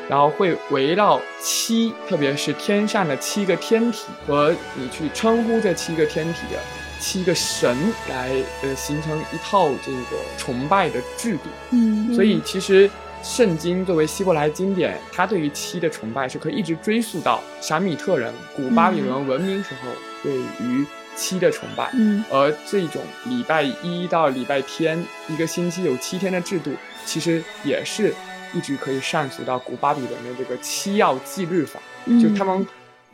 [0.09, 6.59] 然后会围绕七，特别是天上的七个天体和你去称呼这七个天体的
[6.99, 7.77] 七个神
[8.09, 8.31] 来
[8.63, 11.49] 呃形成一套这个崇拜的制度。
[11.71, 12.89] 嗯，所以其实
[13.21, 19.89] 圣经作为希伯来经典，它对于七的崇拜是可以一直追溯到闪米特人古巴比伦文明时候
[20.23, 21.89] 对于七的崇拜。
[21.93, 26.71] 嗯而这种礼拜一到礼拜天，一个星期有七天的制度，
[27.05, 28.13] 其实也是
[28.53, 32.65] 一直可以上溯到古巴比伦的这个七曜纪律法，嗯就他们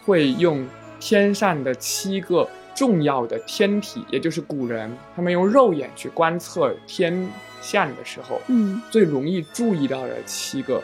[0.04, 0.68] 会用
[1.00, 7.28] 天上的七个重要的天体，也就是古人他们用肉眼去观测天
[7.62, 10.82] 象的时候，嗯最容易注意到的七个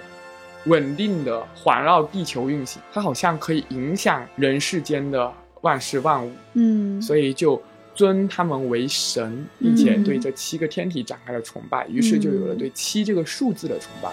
[0.65, 6.31] 稳定的环绕地球运行，它好像可以影响人世间的万事万物。
[6.53, 7.61] 嗯，所以就
[7.95, 14.09] 尊他们为神，并且对这七个天体展开了崇拜，于是就有了对七这个数字的崇拜。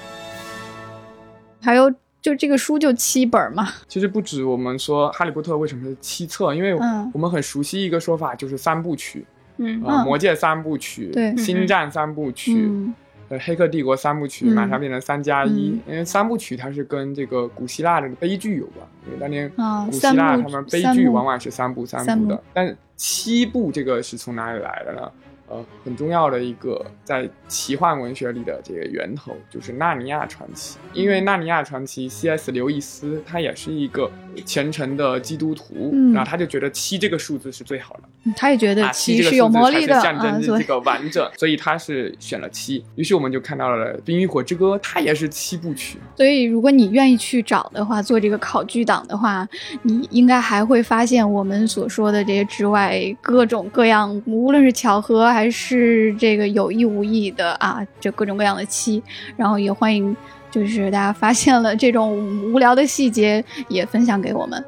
[1.60, 7.10] 还有就这个书就七本嘛，其实不止我们说《哈利波特》为什么是七册，因为嗯。
[7.12, 9.24] 我们很熟悉一个说法，就是三部曲，
[9.58, 9.78] 嗯。
[9.80, 11.36] 魔戒三部曲，对。
[11.36, 12.94] 星战三部曲，嗯
[13.28, 25.10] 呃，黑客帝国三部曲嗯马上变成三加一嗯，因为三部曲它是跟这个古希腊的悲剧有关，因为当年啊古希腊他们悲剧往往是三部三部的，但七部这个是从哪里来的呢？
[25.54, 32.50] 呃，很重要的一个在奇幻文学里的这个源头就是《纳尼亚传奇》，因为《纳尼亚传奇》C.S.
[32.50, 34.10] 刘易斯他也是一个
[34.44, 42.84] 虔诚的基督徒，嗯然后他就觉得七这个数字是最好的，他也觉得啊，七是有魔力的啊，象征所以着这个完整，所以他是选了七。
[42.96, 45.98] 于是我们就看到了《冰与火之歌》，它也是七部曲。
[46.16, 49.46] 所以如果你愿意去找的话，做这个考据党的话，
[49.82, 59.02] 你应该还会发现我们所说的这些之外，各种各样，无论是巧合还还是这个有意无意的啊，这各种各样的七。
[59.36, 60.16] 然后也欢迎，
[60.50, 62.16] 就是大家发现了这种
[62.50, 64.64] 无聊的细节，也分享给我们。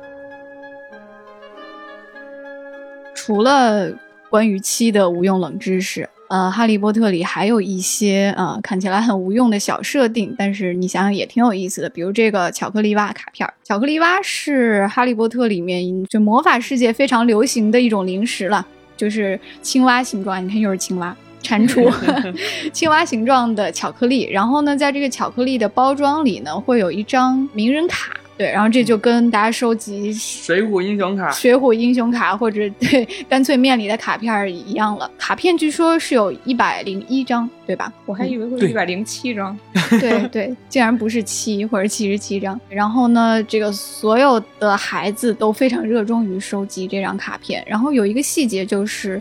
[3.15, 3.91] 除了
[4.29, 11.89] 关于七的无用冷知识，呃，《哈利波特》里还有一些呃看起来很无用的小设定，但是你想想也挺有意思的。
[11.89, 21.17] 比如这个巧克力蛙卡片，巧克力蛙是《哈利波特》里面就魔法世界非常流行的一种零食了，就是青蛙形状，你看又是青蛙。
[21.43, 21.89] 蟾蜍，
[22.73, 35.11] 青蛙形状的巧克力，然后呢，在这个巧克力的包装里呢，会有一张名人卡，对，然后这就跟大家收集水浒英雄卡，水浒英雄卡或者对干脆面里的卡片一样了。
[35.17, 37.91] 卡片据说是有一百零一张，对吧？
[38.05, 39.59] 我还以为会对一百零七张。
[39.99, 42.61] 对对，竟然不是七或者七十七张。
[42.69, 47.65] 然后呢，这个所有的孩子都非常热衷于收集这张卡片。
[47.67, 49.21] 然后有一个细节就是，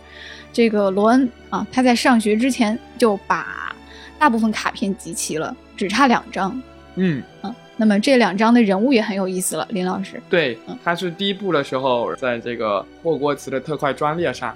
[0.52, 3.74] 这个罗恩啊，他在上学之前就把
[4.20, 6.62] 大部分卡片集齐了，只差两张。
[6.96, 10.22] 嗯，嗯，那么这两张的人物也很有意思了，林老师。
[10.30, 14.56] 对嗯，他是第一部的时候，在这个霍格沃茨的特快专列上，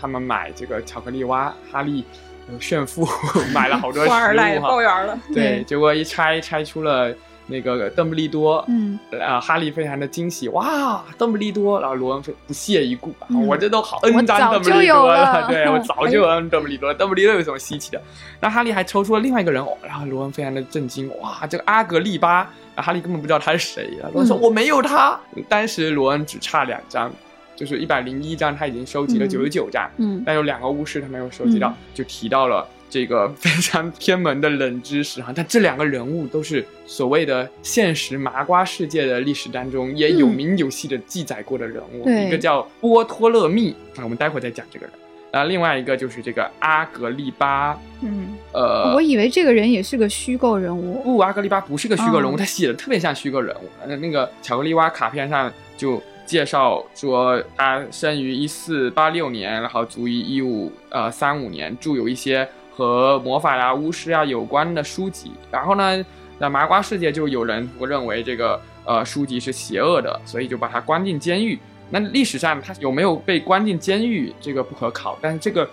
[0.00, 2.04] 他们买这个巧克力蛙哈利
[2.48, 3.06] 呃炫富，
[3.54, 4.60] 买了好多食物哈。
[4.68, 7.14] 包圆了，对，结果一拆拆出了
[7.50, 13.12] 那个邓布利多，嗯，啊，哈利非常的惊喜，哇，邓布利多，然后罗恩非不屑一顾，
[13.46, 18.00] 我这都好我恩早赞邓布利多了对我嗯早就恩邓布利多，邓布利多有什么稀奇的？
[18.38, 22.36] 然后哈利还抽出了另外一个人，哦然后罗恩非常的震惊，哇，这个阿格丽巴，
[22.74, 27.10] 然后哈利根本不知道他是谁，然后罗恩说、嗯我没有他，当时罗恩只差两张。
[27.56, 29.28] 就是一百零一张，他已经收集了嗯。
[29.28, 30.22] 九十九张，嗯。
[30.24, 31.74] 但有两个巫师他没有收集到，嗯。
[31.92, 35.32] 就提到了这个非常偏门的冷知识哈。
[35.34, 44.94] 但这两个人物都是所谓的现实麻瓜世界的历史当中也有名有姓的记载过的人物，对一个叫波托勒密，啊我们待会儿再讲这个人。
[45.32, 51.00] 然后另外一个就是这个阿格利巴，嗯，呃，我以为这个人也是个虚构人物。
[51.04, 53.68] 不，阿格利巴不是个虚构人物，哦他写的特别像虚构人物。
[53.80, 62.48] 呃，那个巧克力蛙卡片上就介绍说，他生于一四八六年，然后卒于一五呃三五年，著有一些
[62.80, 65.32] 和魔法呀、巫师啊有关的书籍。
[65.50, 66.02] 然后呢，
[66.38, 71.58] 那麻瓜世界就有人认为这个呃书籍是邪恶的，所以就把他关进监狱。
[71.90, 75.68] 那历史上他有没有被关进监狱，这个不可考，但是这个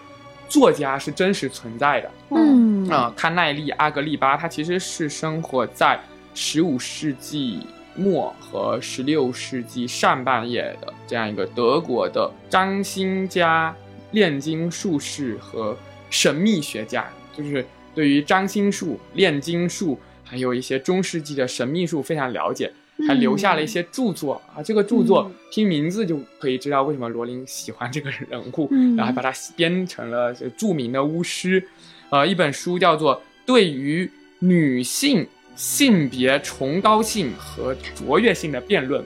[0.49, 2.11] 作家是真实存在的。
[2.31, 5.97] 嗯啊、康奈利阿格利巴，他其实是生活在
[6.33, 7.61] 十五世纪
[7.95, 13.73] 末和十六世纪上半叶的这样一个德国的占星家、
[14.11, 15.77] 炼金术士和
[16.09, 22.71] 神秘学家，就是对于占星术、炼金术，还有一些中世纪的神秘术非常了解。
[23.07, 31.63] 还留下了一些著作啊，这个著作嗯听名字就可以知道为什么罗琳喜欢这个人物，嗯然后还把它编成了著名的巫师，
[32.09, 33.15] 呃，一本书叫做
[33.45, 39.01] 《对于女性性别崇高性和卓越性的辩论》。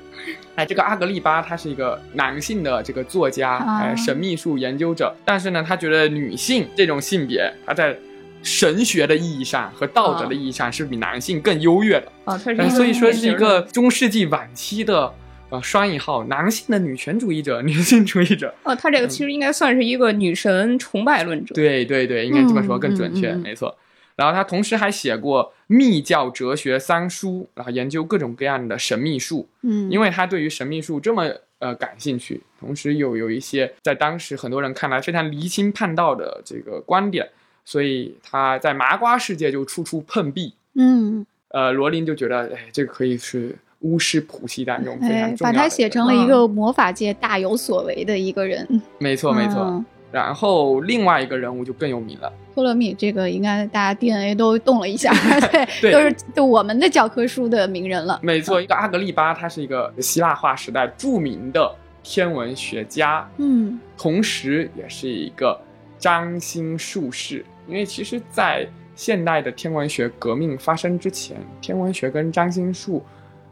[0.55, 7.97] 哎，这个阿格丽巴他是一个男性的这个作家，啊哎，神秘术研究者，但是呢，他觉得女性这种性别，他在
[8.43, 12.11] 神学的意义上和道德的意义上是比男性更优越的。
[12.25, 15.11] 哦，他是呃所以说是一个中世纪晚期的
[15.49, 18.53] 呃双引号男性的女权主义者、女性主义者。
[18.63, 21.55] 哦，他这个其实应该算是一个女神崇拜论者。
[21.55, 23.73] 对对对，应该这么说更准确，没错。
[24.15, 29.47] 然后他同时还写过密教哲学三书，然后研究各种各样的神秘术。
[29.61, 37.29] 嗯，因为他对于神秘术这么呃感兴趣，同时又有一些在当时很多人看来非常离经叛道的这个观点，
[37.65, 40.53] 所以他在麻瓜世界就处处碰壁。
[40.75, 45.57] 嗯，呃，罗琳就觉得，哎，这个可以是巫师谱系当中非常哎，重要的。
[45.57, 48.67] 把他写成了一个魔法界大有所为的一个人。
[48.99, 49.61] 没错没错。
[49.61, 55.13] 嗯然后另外一个人物就更有名了，托勒密这个应该大家 DNA 都动了一下，
[55.51, 58.19] 对，对都是就我们的教科书的名人了。
[58.21, 65.59] 没错，一个阿格利巴，他是一个希腊化时代著名的天文学家，嗯同时也是一个
[65.97, 67.45] 占星术士。
[67.67, 73.01] 因为其实，在现代的天文学革命发生之前，天文学跟占星术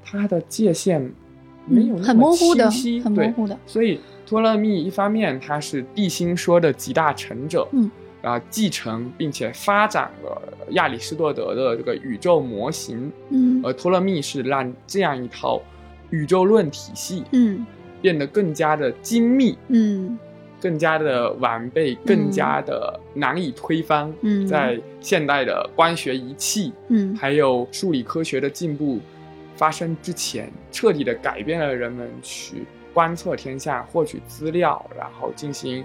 [0.04, 1.00] 它的界限
[1.66, 2.70] 没有嗯，很模糊的，
[3.04, 3.58] 很模糊的。
[3.66, 7.90] 所以托勒密一方面他是地心说的集大成者，嗯，
[8.22, 13.60] 然后继承并且发展了亚里士多德的这个宇宙模型，嗯。
[13.64, 15.60] 而托勒密是让这样一套
[16.12, 17.66] 宇宙论体系嗯。
[18.04, 20.20] 变得更加的精密，嗯。
[20.62, 24.14] 更加的完备，更加的难以推翻。
[24.22, 27.16] 嗯，在现代的光学仪器嗯。
[27.16, 29.00] 还有数理科学的进步
[29.56, 32.64] 发生之前，彻底的改变了人们去
[33.00, 35.82] 观测天象、获取资料，然后进行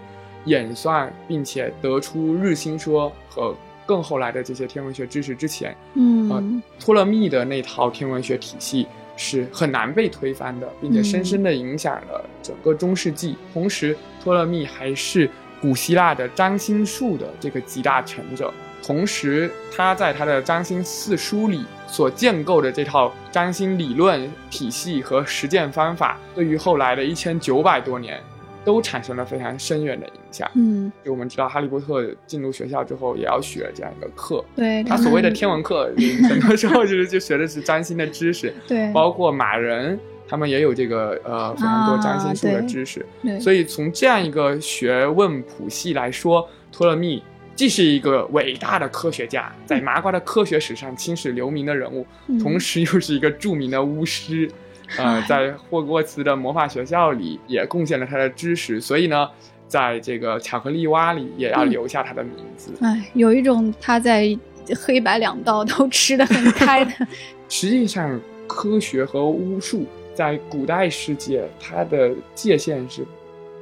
[0.46, 3.54] 演算，并且得出日心说和
[3.86, 13.36] 更后来的这些天文学知识之前，嗯托勒密的那套天文学体系是很难被推翻的，并且深深的影响了整个中世纪。
[13.52, 15.30] 同时，托勒密还是
[15.62, 18.52] 古希腊的占星术的这个集大成者。
[18.84, 28.20] 同时，他在他的占星四书里所建构的这套占星理论体系和实践方法，对于后来的一千九百多年
[28.62, 30.50] 都产生了非常深远的影响。
[30.54, 35.90] 嗯，就我们知道，哈利波特进入学校之后也要学这样一个课，对，他所谓的天文课，
[36.28, 43.06] 很多时候就是就学的是占星的知识， 对，包括马人他们也有这个呃非常多占星术的知识。
[43.22, 47.22] 对，所以从这样一个学问谱系来说，托勒密
[47.54, 54.50] 既是一个伟大的科学家，在麻瓜的科学史上青史留名的人物，嗯同时又是一个著名的巫师。
[55.26, 59.28] 在霍格沃茨的魔法学校里也贡献了他的知识，所以呢，
[59.66, 62.70] 在这个巧克力蛙里也要嗯留下他的名字。
[62.82, 64.38] 哎，有一种他在
[64.86, 66.92] 黑白两道都吃得很开的，
[67.48, 73.06] 实际上，科学和巫术在古代世界，它的界限是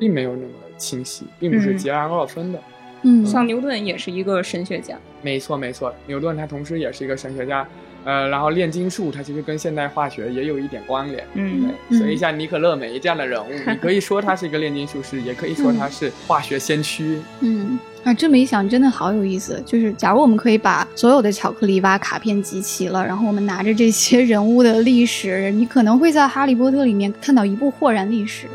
[0.01, 2.59] 并没有那么清晰，并不是嗯截然二分的。
[2.59, 2.63] 嗯，
[3.27, 7.67] 像牛顿也是一个神学家，没错，没错，牛顿他同时也是一个神学家，
[8.05, 11.25] 呃，然后炼金术它其实跟现代化学也有一点关联。
[11.35, 17.21] 嗯，对所以像尼可勒梅这样的人物，你可以说他是一个炼金术师，也可以说他是化学先驱。
[17.41, 19.63] 嗯，啊，这么一想，真的好有意思。
[19.65, 28.47] 就是假如我们可以把所有的巧克力蛙卡片集齐了，然后我们拿着这些人物的历史，你可能会在《哈利波特》里面看到一部豁然历史。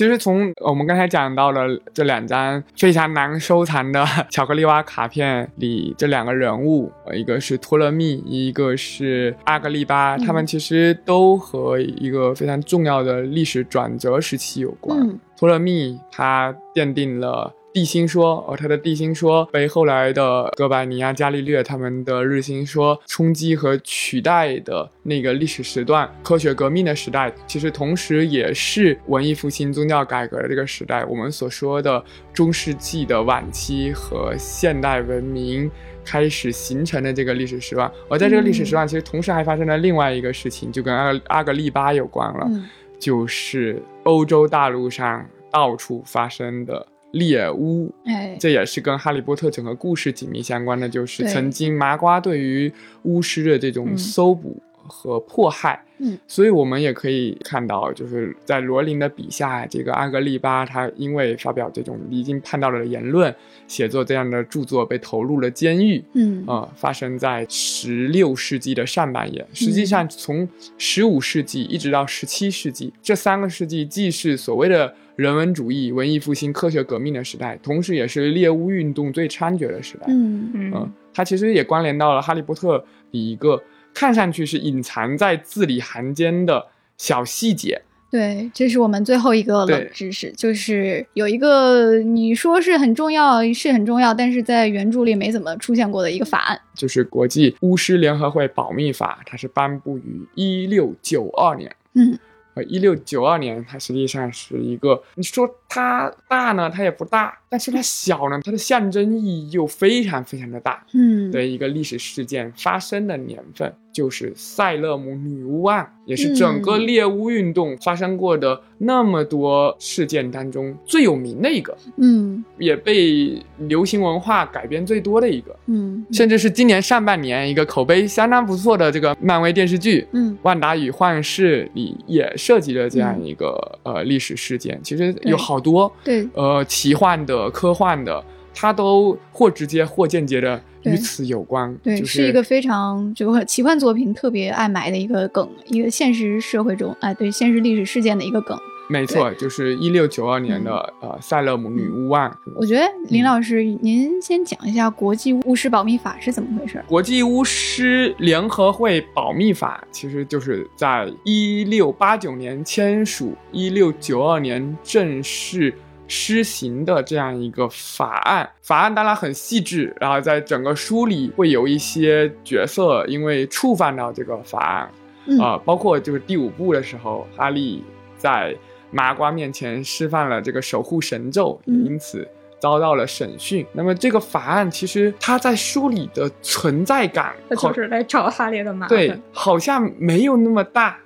[0.00, 14.98] 其实从我们刚才讲到了这两张非常难收藏的巧克力蛙卡片里，这两个人物，呃一个是托勒密，一个是阿格利巴，嗯他们其实都和一个非常重要的历史转折时期有关。
[14.98, 31.04] 嗯托勒密他奠定了地心说，而他的地心说被后来的哥白尼啊、伽利略他们的日心说冲击和取代的那个历史时段，科学革命的时代，其实同时也是文艺复兴、宗教改革的这个时代。
[31.04, 35.70] 我们所说的中世纪的晚期和现代文明。
[36.02, 42.46] 开始形成的这个历史时段，而在这个历史时段，其实同时还发生了另外一个事情，就跟阿阿格利巴有关了。
[42.48, 42.66] 嗯
[42.98, 53.98] 就是欧洲大陆上到处发生的猎巫，哎，这也是跟哈利波特整个故事紧密相关的，就是曾经麻瓜对于巫师的这种嗯。
[53.98, 55.82] 搜捕和迫害。
[56.02, 63.34] 嗯，所以我们也可以看到，就是在罗琳的笔下，这个阿格丽巴他因为发表这种离经叛道的言论，
[63.66, 66.02] 写作这样的著作，被投入了监狱。
[66.14, 69.46] 嗯呃，发生在十六世纪的上半叶。
[69.52, 80.06] 实际上，从十五世纪一直到十七世纪，这三个世纪既是所谓的人文主义、文艺复兴、科学革命的时代，同时也是猎巫运动最猖獗的时代。
[80.08, 82.78] 嗯嗯、嗯它其实也关联到了《哈利波特》
[83.10, 83.62] 里一个
[83.94, 86.66] 看上去是隐藏在字里行间的
[86.96, 87.82] 小细节。
[88.10, 96.60] 对，这是我们最后一个冷知识，就是有一个你说是很重要，是很重要，但是在原著里没怎么出现过的一个法案。
[96.74, 101.72] 就是国际巫师联合会保密法，它是颁布于一六九二年。
[101.94, 102.18] 嗯
[102.54, 122.44] 呃，一六九二年，它实际上是一个，你说它大呢，它也不大；但是它小呢，它的象征意义又非常非常的大嗯，的一个历史事件发生的年份，就是塞勒姆女巫案，也是整个嗯猎巫运动发生过的那么多事件当中最有名的一个，嗯。
[122.58, 126.04] 也被流行文化改编最多的一个，嗯。
[126.10, 130.04] 甚至是今年上半年一个口碑相当不错的这个漫威电视剧。
[130.12, 130.36] 嗯。
[130.42, 141.76] 万达与幻视里也涉及了这样一个、呃历史事件，其实有好多对呃奇幻的、科幻的，它都或直接或间接的与此有关。
[141.82, 148.58] 对，就是一个非常这个奇幻作品特别爱埋的一个梗，一个现实社会中哎对现实历史事件的一个梗。
[148.90, 152.36] 没错，就是一六九二年的、呃塞勒姆女巫案。
[152.56, 156.82] 我觉得林老师，您先讲一下国际巫师保密法是怎么回事？
[156.88, 165.72] 国际巫师联合会保密法其实就是在一六八九年签署，一六九二年正式
[166.08, 168.50] 施行的这样一个法案。
[168.62, 174.90] 法案当然很细致，然后在整个书里会有一些角色因为触犯到这个法案，
[175.26, 177.84] 嗯啊、包括就是第五部的时候，哈利
[178.16, 178.56] 在
[178.90, 182.26] 麻瓜面前释放了这个守护神咒，也嗯因此
[182.58, 183.64] 遭到了审讯。
[183.72, 188.96] 那么这个法案其实它在书里的存在感就是来找哈利的麻烦。
[188.96, 190.98] 对，好像没有那么大，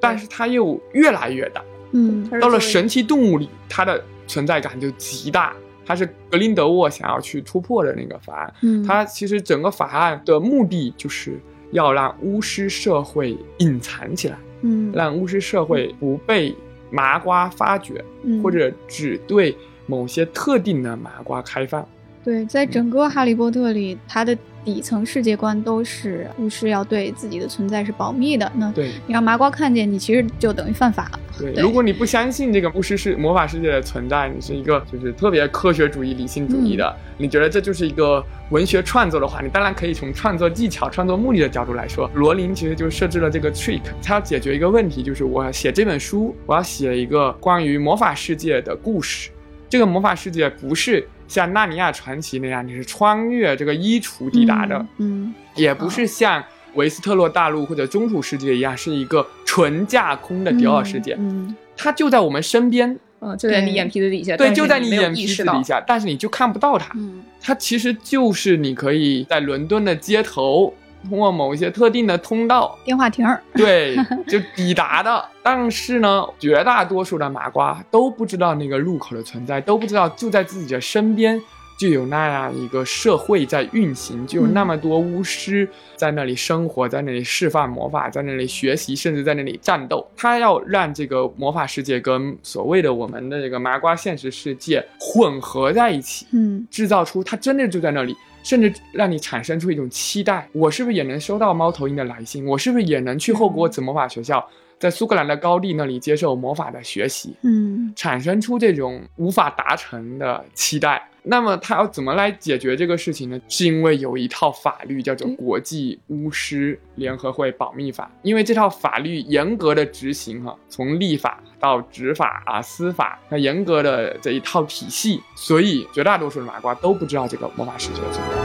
[0.00, 1.62] 但是它又越来越大。
[1.92, 5.54] 嗯到了神奇动物里，它的存在感就极大。
[5.88, 8.54] 它是格林德沃想要去突破的那个法案。
[8.62, 11.38] 嗯，它其实整个法案的目的就是
[11.70, 16.52] 要让巫师社会隐藏起来，嗯让巫师社会不被
[16.96, 19.54] 麻瓜发掘，嗯或者只对
[19.86, 21.86] 某些特定的麻瓜开放。
[22.24, 24.36] 对，在整个《哈利波特》里，它的
[24.66, 28.50] 底层世界观都是巫师要对自己的存在是保密的。
[28.56, 31.20] 那对你让麻瓜看见你，其实就等于犯法了。
[31.38, 49.30] 对，对如果你不相信这个巫师是魔法世界的存在，你是一个就是特别科学主义、理性主义的，嗯你觉得这就是一个文学创作的话，你当然可以从创作技巧、创作目的的角度来说，罗琳其实就设置了这个 trick，他要解决一个问题，就是我要写这本书，我要写一个关于魔法世界的故事。
[49.68, 56.42] 这个魔法世界不是像《纳尼亚传奇》那样，你是穿越这个衣橱抵达的，嗯，也不是像
[56.74, 66.92] 维斯特洛大陆或者中土世界一样，是一个纯架空的迪奥世界，嗯，它就在我们身边，嗯，就在你眼皮子底下，对，就在你眼皮子底下，但是你就看不到它。
[66.94, 67.22] 嗯。
[67.40, 70.74] 它其实就是你可以在伦敦的街头，
[71.08, 73.96] 通过某一些特定的通道，电话亭儿， 对，
[74.26, 75.24] 就抵达的。
[75.42, 81.40] 但是呢，绝大多数的麻瓜都不知道那个入口的存在，都不知道就在自己的身边
[81.78, 90.04] 就有那样一个社会在运行，就有那么多巫师在那里生活，在那里释放魔法，在那里学习，甚至在那里战斗。
[90.16, 96.26] 他要让这个魔法世界跟所谓的我们的这个麻瓜现实世界混合在一起。
[96.32, 98.16] 嗯制造出他真的就在那里，
[98.46, 102.46] 甚至让你产生出一种期待：我是不是也能收到猫头鹰的来信？
[102.46, 107.34] 我是不是也能去霍格沃茨魔法学校，在苏格兰的高地那里接受魔法的学习？
[107.42, 111.08] 嗯产生出这种无法达成的期待。
[111.28, 113.40] 那么他要怎么来解决这个事情呢？
[113.48, 128.36] 是因为有一套法律叫做《国际巫师联合会保密法》，因为这套法律严格的执行哈、从立法到执法啊、司法，它严格的这一套体系，所以绝大多数的麻瓜都不知道这个魔法世界的存在。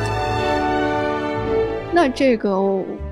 [1.93, 2.49] 那这个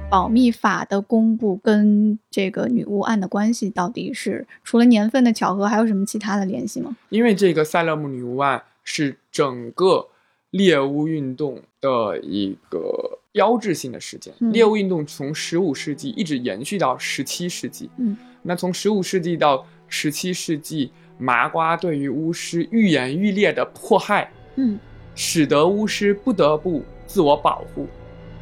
[0.10, 6.98] 保密法的公布跟这个女巫案的关系到底是除了年份的巧合，还有什么其他的联系吗？
[7.10, 10.08] 因为这个塞勒姆女巫案是整个
[10.50, 14.34] 猎巫运动的一个标志性的事件。
[14.40, 17.88] 嗯猎巫运动从十五世纪一直延续到十七世纪。
[17.98, 24.80] 嗯，那从十五世纪到十七世纪，麻瓜对于巫师愈演愈烈的迫害，嗯
[25.14, 27.86] 使得巫师不得不自我保护，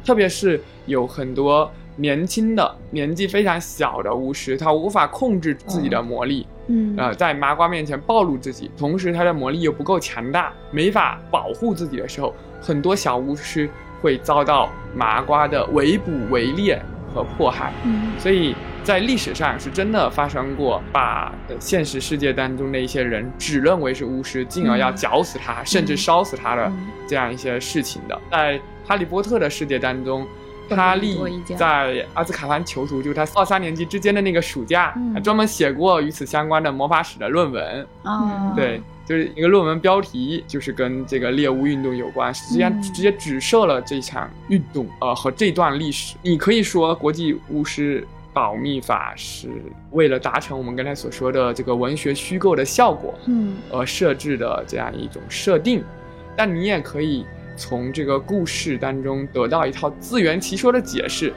[0.08, 6.46] 特别是有很多年轻的、年纪非常小的巫师，他无法控制自己的魔力。
[6.68, 13.68] 嗯呃，在麻瓜面前暴露自己，同时他的魔力又不够强大，没法保护自己的时候，很多小巫师
[14.00, 16.80] 会遭到麻瓜的围捕、围猎
[17.14, 17.72] 和迫害。
[17.84, 28.18] 嗯所以在历史上是真的发生过把呃现实世界当中的一些人只认为是巫师，进而要嗯绞死他，甚至烧死他的嗯这样一些事情的。
[28.30, 30.26] 在哈利波特的世界当中。
[30.68, 31.18] 更哈利
[31.56, 35.14] 在阿兹卡班囚徒，就是他二三年级之间的那个暑假，嗯。
[35.14, 37.86] 还专门写过与此相关的魔法史的论文。
[38.02, 42.82] 啊，对，就是一个论文标题就是跟这个猎巫运动有关，实际上嗯。
[42.82, 46.16] 直接指涉了这场运动，呃和这段历史。
[46.22, 49.48] 你可以说国际巫师保密法是
[49.90, 53.56] 为了达成我们刚才所说的这个文学虚构的效果嗯。
[53.72, 55.82] 而设置的这样一种设定，
[56.36, 57.26] 但你也可以
[57.58, 61.30] 从这个故事当中得到一套自圆其说的解释。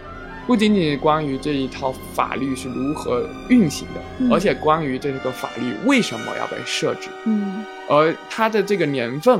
[0.47, 9.39] 不仅仅关于这一套法律是如何运行的，嗯而且关于这个法律为什么要被设置，嗯而它的这个年份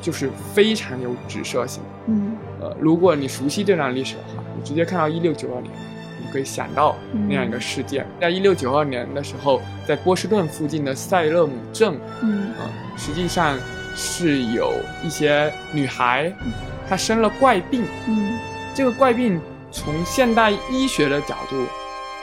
[0.00, 1.88] 就是非常有指涉性的。
[2.06, 5.70] 嗯呃，如果你熟悉这段历史的话，你直接看到一六九二年，
[6.20, 6.96] 你可以想到
[7.28, 8.06] 那样一个事件。
[8.20, 13.58] 在一六九二年的时候，在波士顿附近的塞勒姆镇，嗯啊、实际上
[13.96, 16.32] 是有一些女孩，
[16.88, 17.84] 她生了怪病。
[18.06, 18.38] 嗯。
[18.74, 19.40] 这个怪病
[19.72, 21.64] 从现代医学的角度，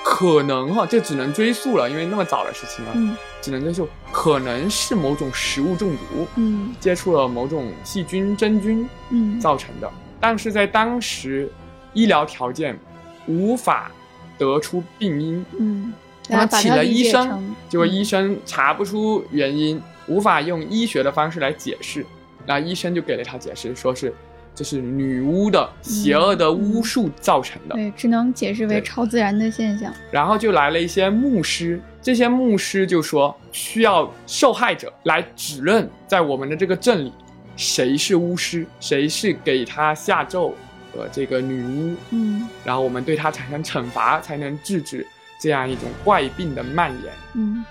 [0.05, 3.17] 可能哈，这只能追溯了，因为那么早的事情了，嗯。
[3.41, 6.73] 只能追溯，可能是某种食物中毒，嗯。
[6.79, 9.39] 接触了某种细菌、真菌嗯。
[9.39, 9.91] 造成的。
[10.19, 11.51] 但是在当时，
[11.93, 12.79] 医疗条件
[13.27, 13.91] 无法
[14.37, 15.93] 得出病因，嗯，
[16.29, 17.89] 他们请了医生，结果嗯。
[17.89, 22.05] 医生查不出原因，无法用医学的方式来解释，
[22.45, 24.13] 那医生就给了他解释，说是
[24.55, 27.75] 这是女巫的邪恶的巫术造成的。
[27.75, 29.93] 对，只能解释为超自然的现象。
[30.11, 37.11] 然后就来了一些牧师，这些牧师就说需要受害者来指认在我们的这个镇里
[37.55, 40.53] 谁是巫师，谁是给他下咒
[40.95, 45.05] 的这个女巫，嗯然后我们对他产生惩罚，才能制止
[45.39, 47.13] 这样一种怪病的蔓延。
[47.33, 47.65] 嗯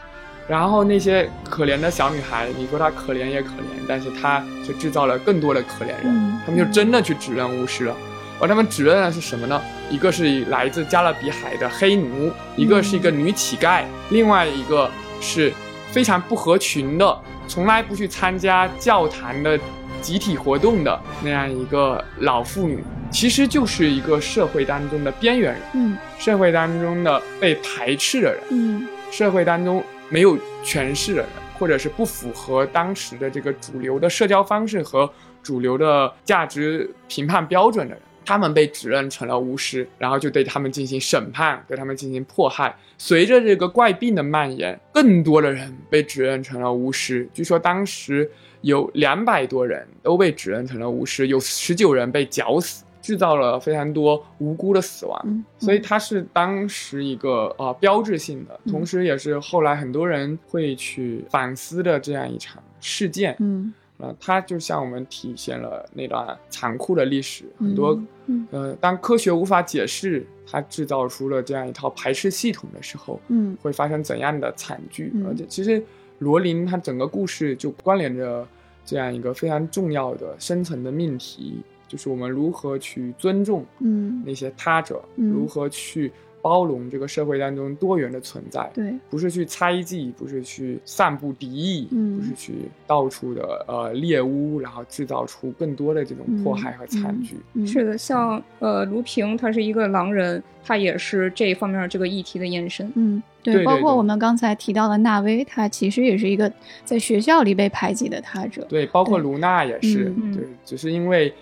[0.53, 7.97] 然后那些可怜的小女孩，你说她可怜也可怜，但是她却制造了更多的可怜人，嗯他们就真的去指认巫师了。
[8.39, 9.59] 而他们指认的是什么呢？
[9.89, 14.91] 一个是来自加勒比海的黑奴，一个是一个女乞丐，另外一个
[15.23, 15.51] 是
[15.91, 19.59] 非常不合群的，从来不去参加教堂的
[20.03, 29.83] 集体活动的那样一个老妇女，其实就是一个社会当中的边缘人，嗯社会当中的被排斥的人，嗯社会当中
[30.13, 35.11] 没有权势的人，或者是不符合当时的这个主流的社交方式和
[35.43, 42.77] 主流的价值评判标准的人，他们被指认成了巫师，然后就对他们进行审判，对他们进行迫害。
[42.99, 47.27] 随着这个怪病的蔓延，更多的人被指认成了巫师。
[47.33, 52.85] 据说当时有两百多人都被指认成了巫师，有十九人被绞死。
[53.03, 63.37] 制造了非常多无辜的死亡，嗯所以它是当时一个呃标志性的，嗯同时也是后来很多人会去反思的这样一场事件。
[63.41, 75.13] 嗯呃，它就向我们体现了那段残酷的历史，嗯很多嗯呃，当科学无法解释它制造出了这样一套排斥系统的时候，嗯会发生怎样的惨剧？
[75.15, 75.81] 嗯而且其实
[76.19, 78.45] 罗琳她整个故事就关联着
[78.85, 81.63] 这样一个非常重要的深层的命题，
[81.93, 88.67] 就是我们如何去尊重嗯，那些他者，嗯如何去包容这个社会当中多元的存在。
[88.73, 92.55] 对，不是去猜忌，不是去散布敌意，嗯不是去
[92.87, 97.37] 到处的呃猎巫，然后制造出更多的这种迫害和惨剧。
[97.53, 102.91] 嗯是的，像呃卢平，他是一个狼人，他也是这一方面这个议题的延伸。
[102.97, 106.51] 嗯，对，包括我们刚才提到的纳威，他其实也是一个
[106.85, 108.65] 在学校里被排挤的他者。
[108.69, 111.33] 对，包括卢娜也是，嗯对，只是因为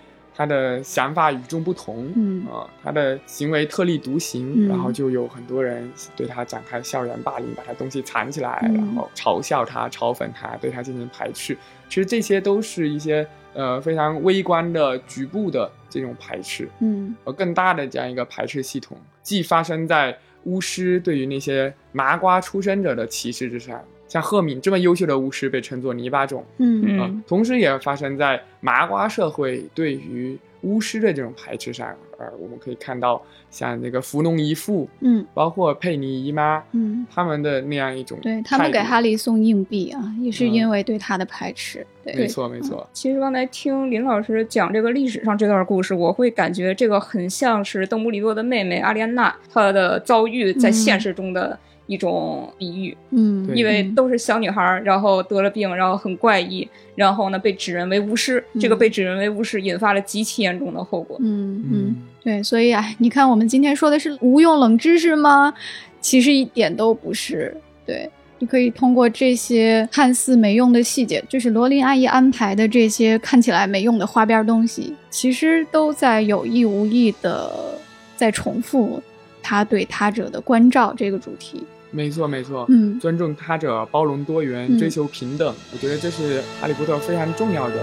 [0.40, 5.86] 他的想法与众不同，嗯啊、他的行为特立独行，嗯然后就有很多人
[6.16, 11.54] 对他展开校园霸凌，把他东西藏起来，嗯然后嘲笑他、嘲讽他，对他进行排斥。
[11.90, 16.66] 其实这些都是一些呃非常微观的、局部的这种排斥。
[16.78, 23.78] 嗯而更大的这样一个排斥系统，既发生在巫师对于那些麻瓜出身者的歧视之上，
[24.10, 26.98] 像赫敏这么优秀的巫师被称作泥巴种，嗯。
[26.98, 31.88] 啊、嗯同时也发生在麻瓜社会对于巫师的这种排斥上。
[32.18, 35.24] 呃，我们可以看到像那个福农姨父，嗯。
[35.32, 40.52] 包括佩妮姨妈，嗯，他们的那样一种对他们给哈利送硬币啊，也是嗯。
[40.52, 41.86] 因为对他的排斥。
[42.04, 51.58] 对，没错没错，其实刚才听林老师讲这个历史上这段故事，我会感觉这个很像是邓布利多的妹妹阿莲娜她的遭遇在现实中的
[51.90, 61.16] 一种比喻，嗯，因为都是小女孩儿，然后得了病，然后很怪异，然后呢被指认为巫师，这个嗯被指认为巫师引发了极其严重的后果。
[61.20, 65.52] 嗯嗯，对，所以哎，你看我们今天说的是无用冷知识吗？
[66.00, 67.56] 其实一点都不是。
[67.84, 77.76] 对，你可以通过这些看似没用的细节，就是罗琳阿姨安排的这些看起来没用的花边东西，其实都在有意无意的
[78.14, 79.02] 在重复
[79.42, 81.64] 他对他者的关照这个主题。
[81.90, 82.98] 没错没错，嗯。
[83.00, 84.78] 尊重他者，包容多元，嗯。
[84.78, 87.76] 追求平等，我觉得这是哈利波特非常重要的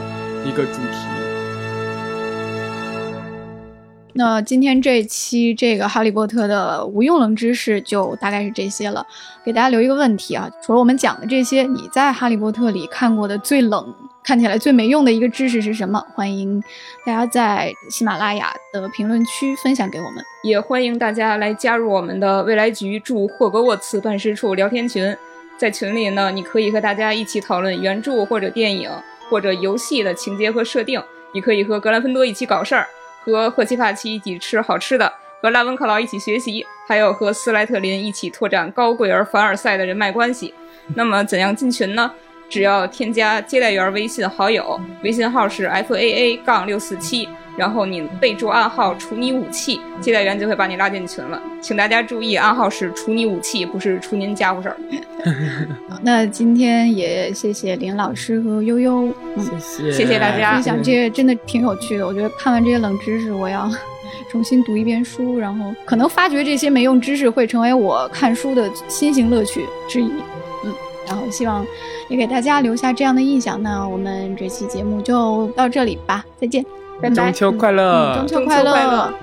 [0.45, 1.26] 一个主题。
[4.18, 9.05] 那今天这期这个《哈利波特》的无用冷知识就大概是这些了。
[9.45, 13.93] 给大家留一个问题啊，除了我们讲的这些，你在《哈利波特》里看过的最冷、
[14.24, 16.03] 看起来最没用的一个知识是什么？
[16.15, 16.59] 欢迎
[17.05, 20.24] 大家在喜马拉雅的评论区分享给我们。
[20.43, 25.15] 也欢迎大家来加入我们的未来局驻霍格沃茨办事处聊天群，
[25.59, 28.89] 在群里呢，你可以和大家一起讨论原著或者电影
[29.30, 30.99] 或者游戏的情节和设定，
[31.36, 32.88] 你可以和格兰芬多一起搞事儿，
[33.28, 35.11] 和赫奇帕奇一起吃好吃的，
[35.41, 40.53] 和拉文克劳一起学习，还有和斯莱特林一起拓展高贵而凡尔赛的人脉关系。
[40.95, 42.09] 那么怎样进群呢？
[42.49, 47.28] 只要添加接待员微信好友，微信号是 f a a 杠六四七，
[47.58, 51.41] 然后你备注暗号“处你武器”，接待员就会把你拉进群了。
[51.60, 54.78] 请大家注意，暗号是“处你武器”，不是“处您家伙事儿”。
[56.03, 62.05] 那今天也谢谢林老师和悠悠，嗯，谢谢，谢谢大家分享这些真的挺有趣的。
[62.05, 63.68] 我觉得看完这些冷知识，我要
[64.30, 70.12] 重新读一遍书，然后可能发掘这些没用知识会成为我看书的新型乐趣之一。
[70.64, 70.72] 嗯，
[71.08, 71.66] 然后希望
[72.08, 73.62] 也给大家留下这样的印象。
[73.62, 76.64] 那我们这期节目就到这里吧，再见，
[77.02, 77.16] 拜拜。
[77.16, 79.14] 中秋快乐，嗯中秋快乐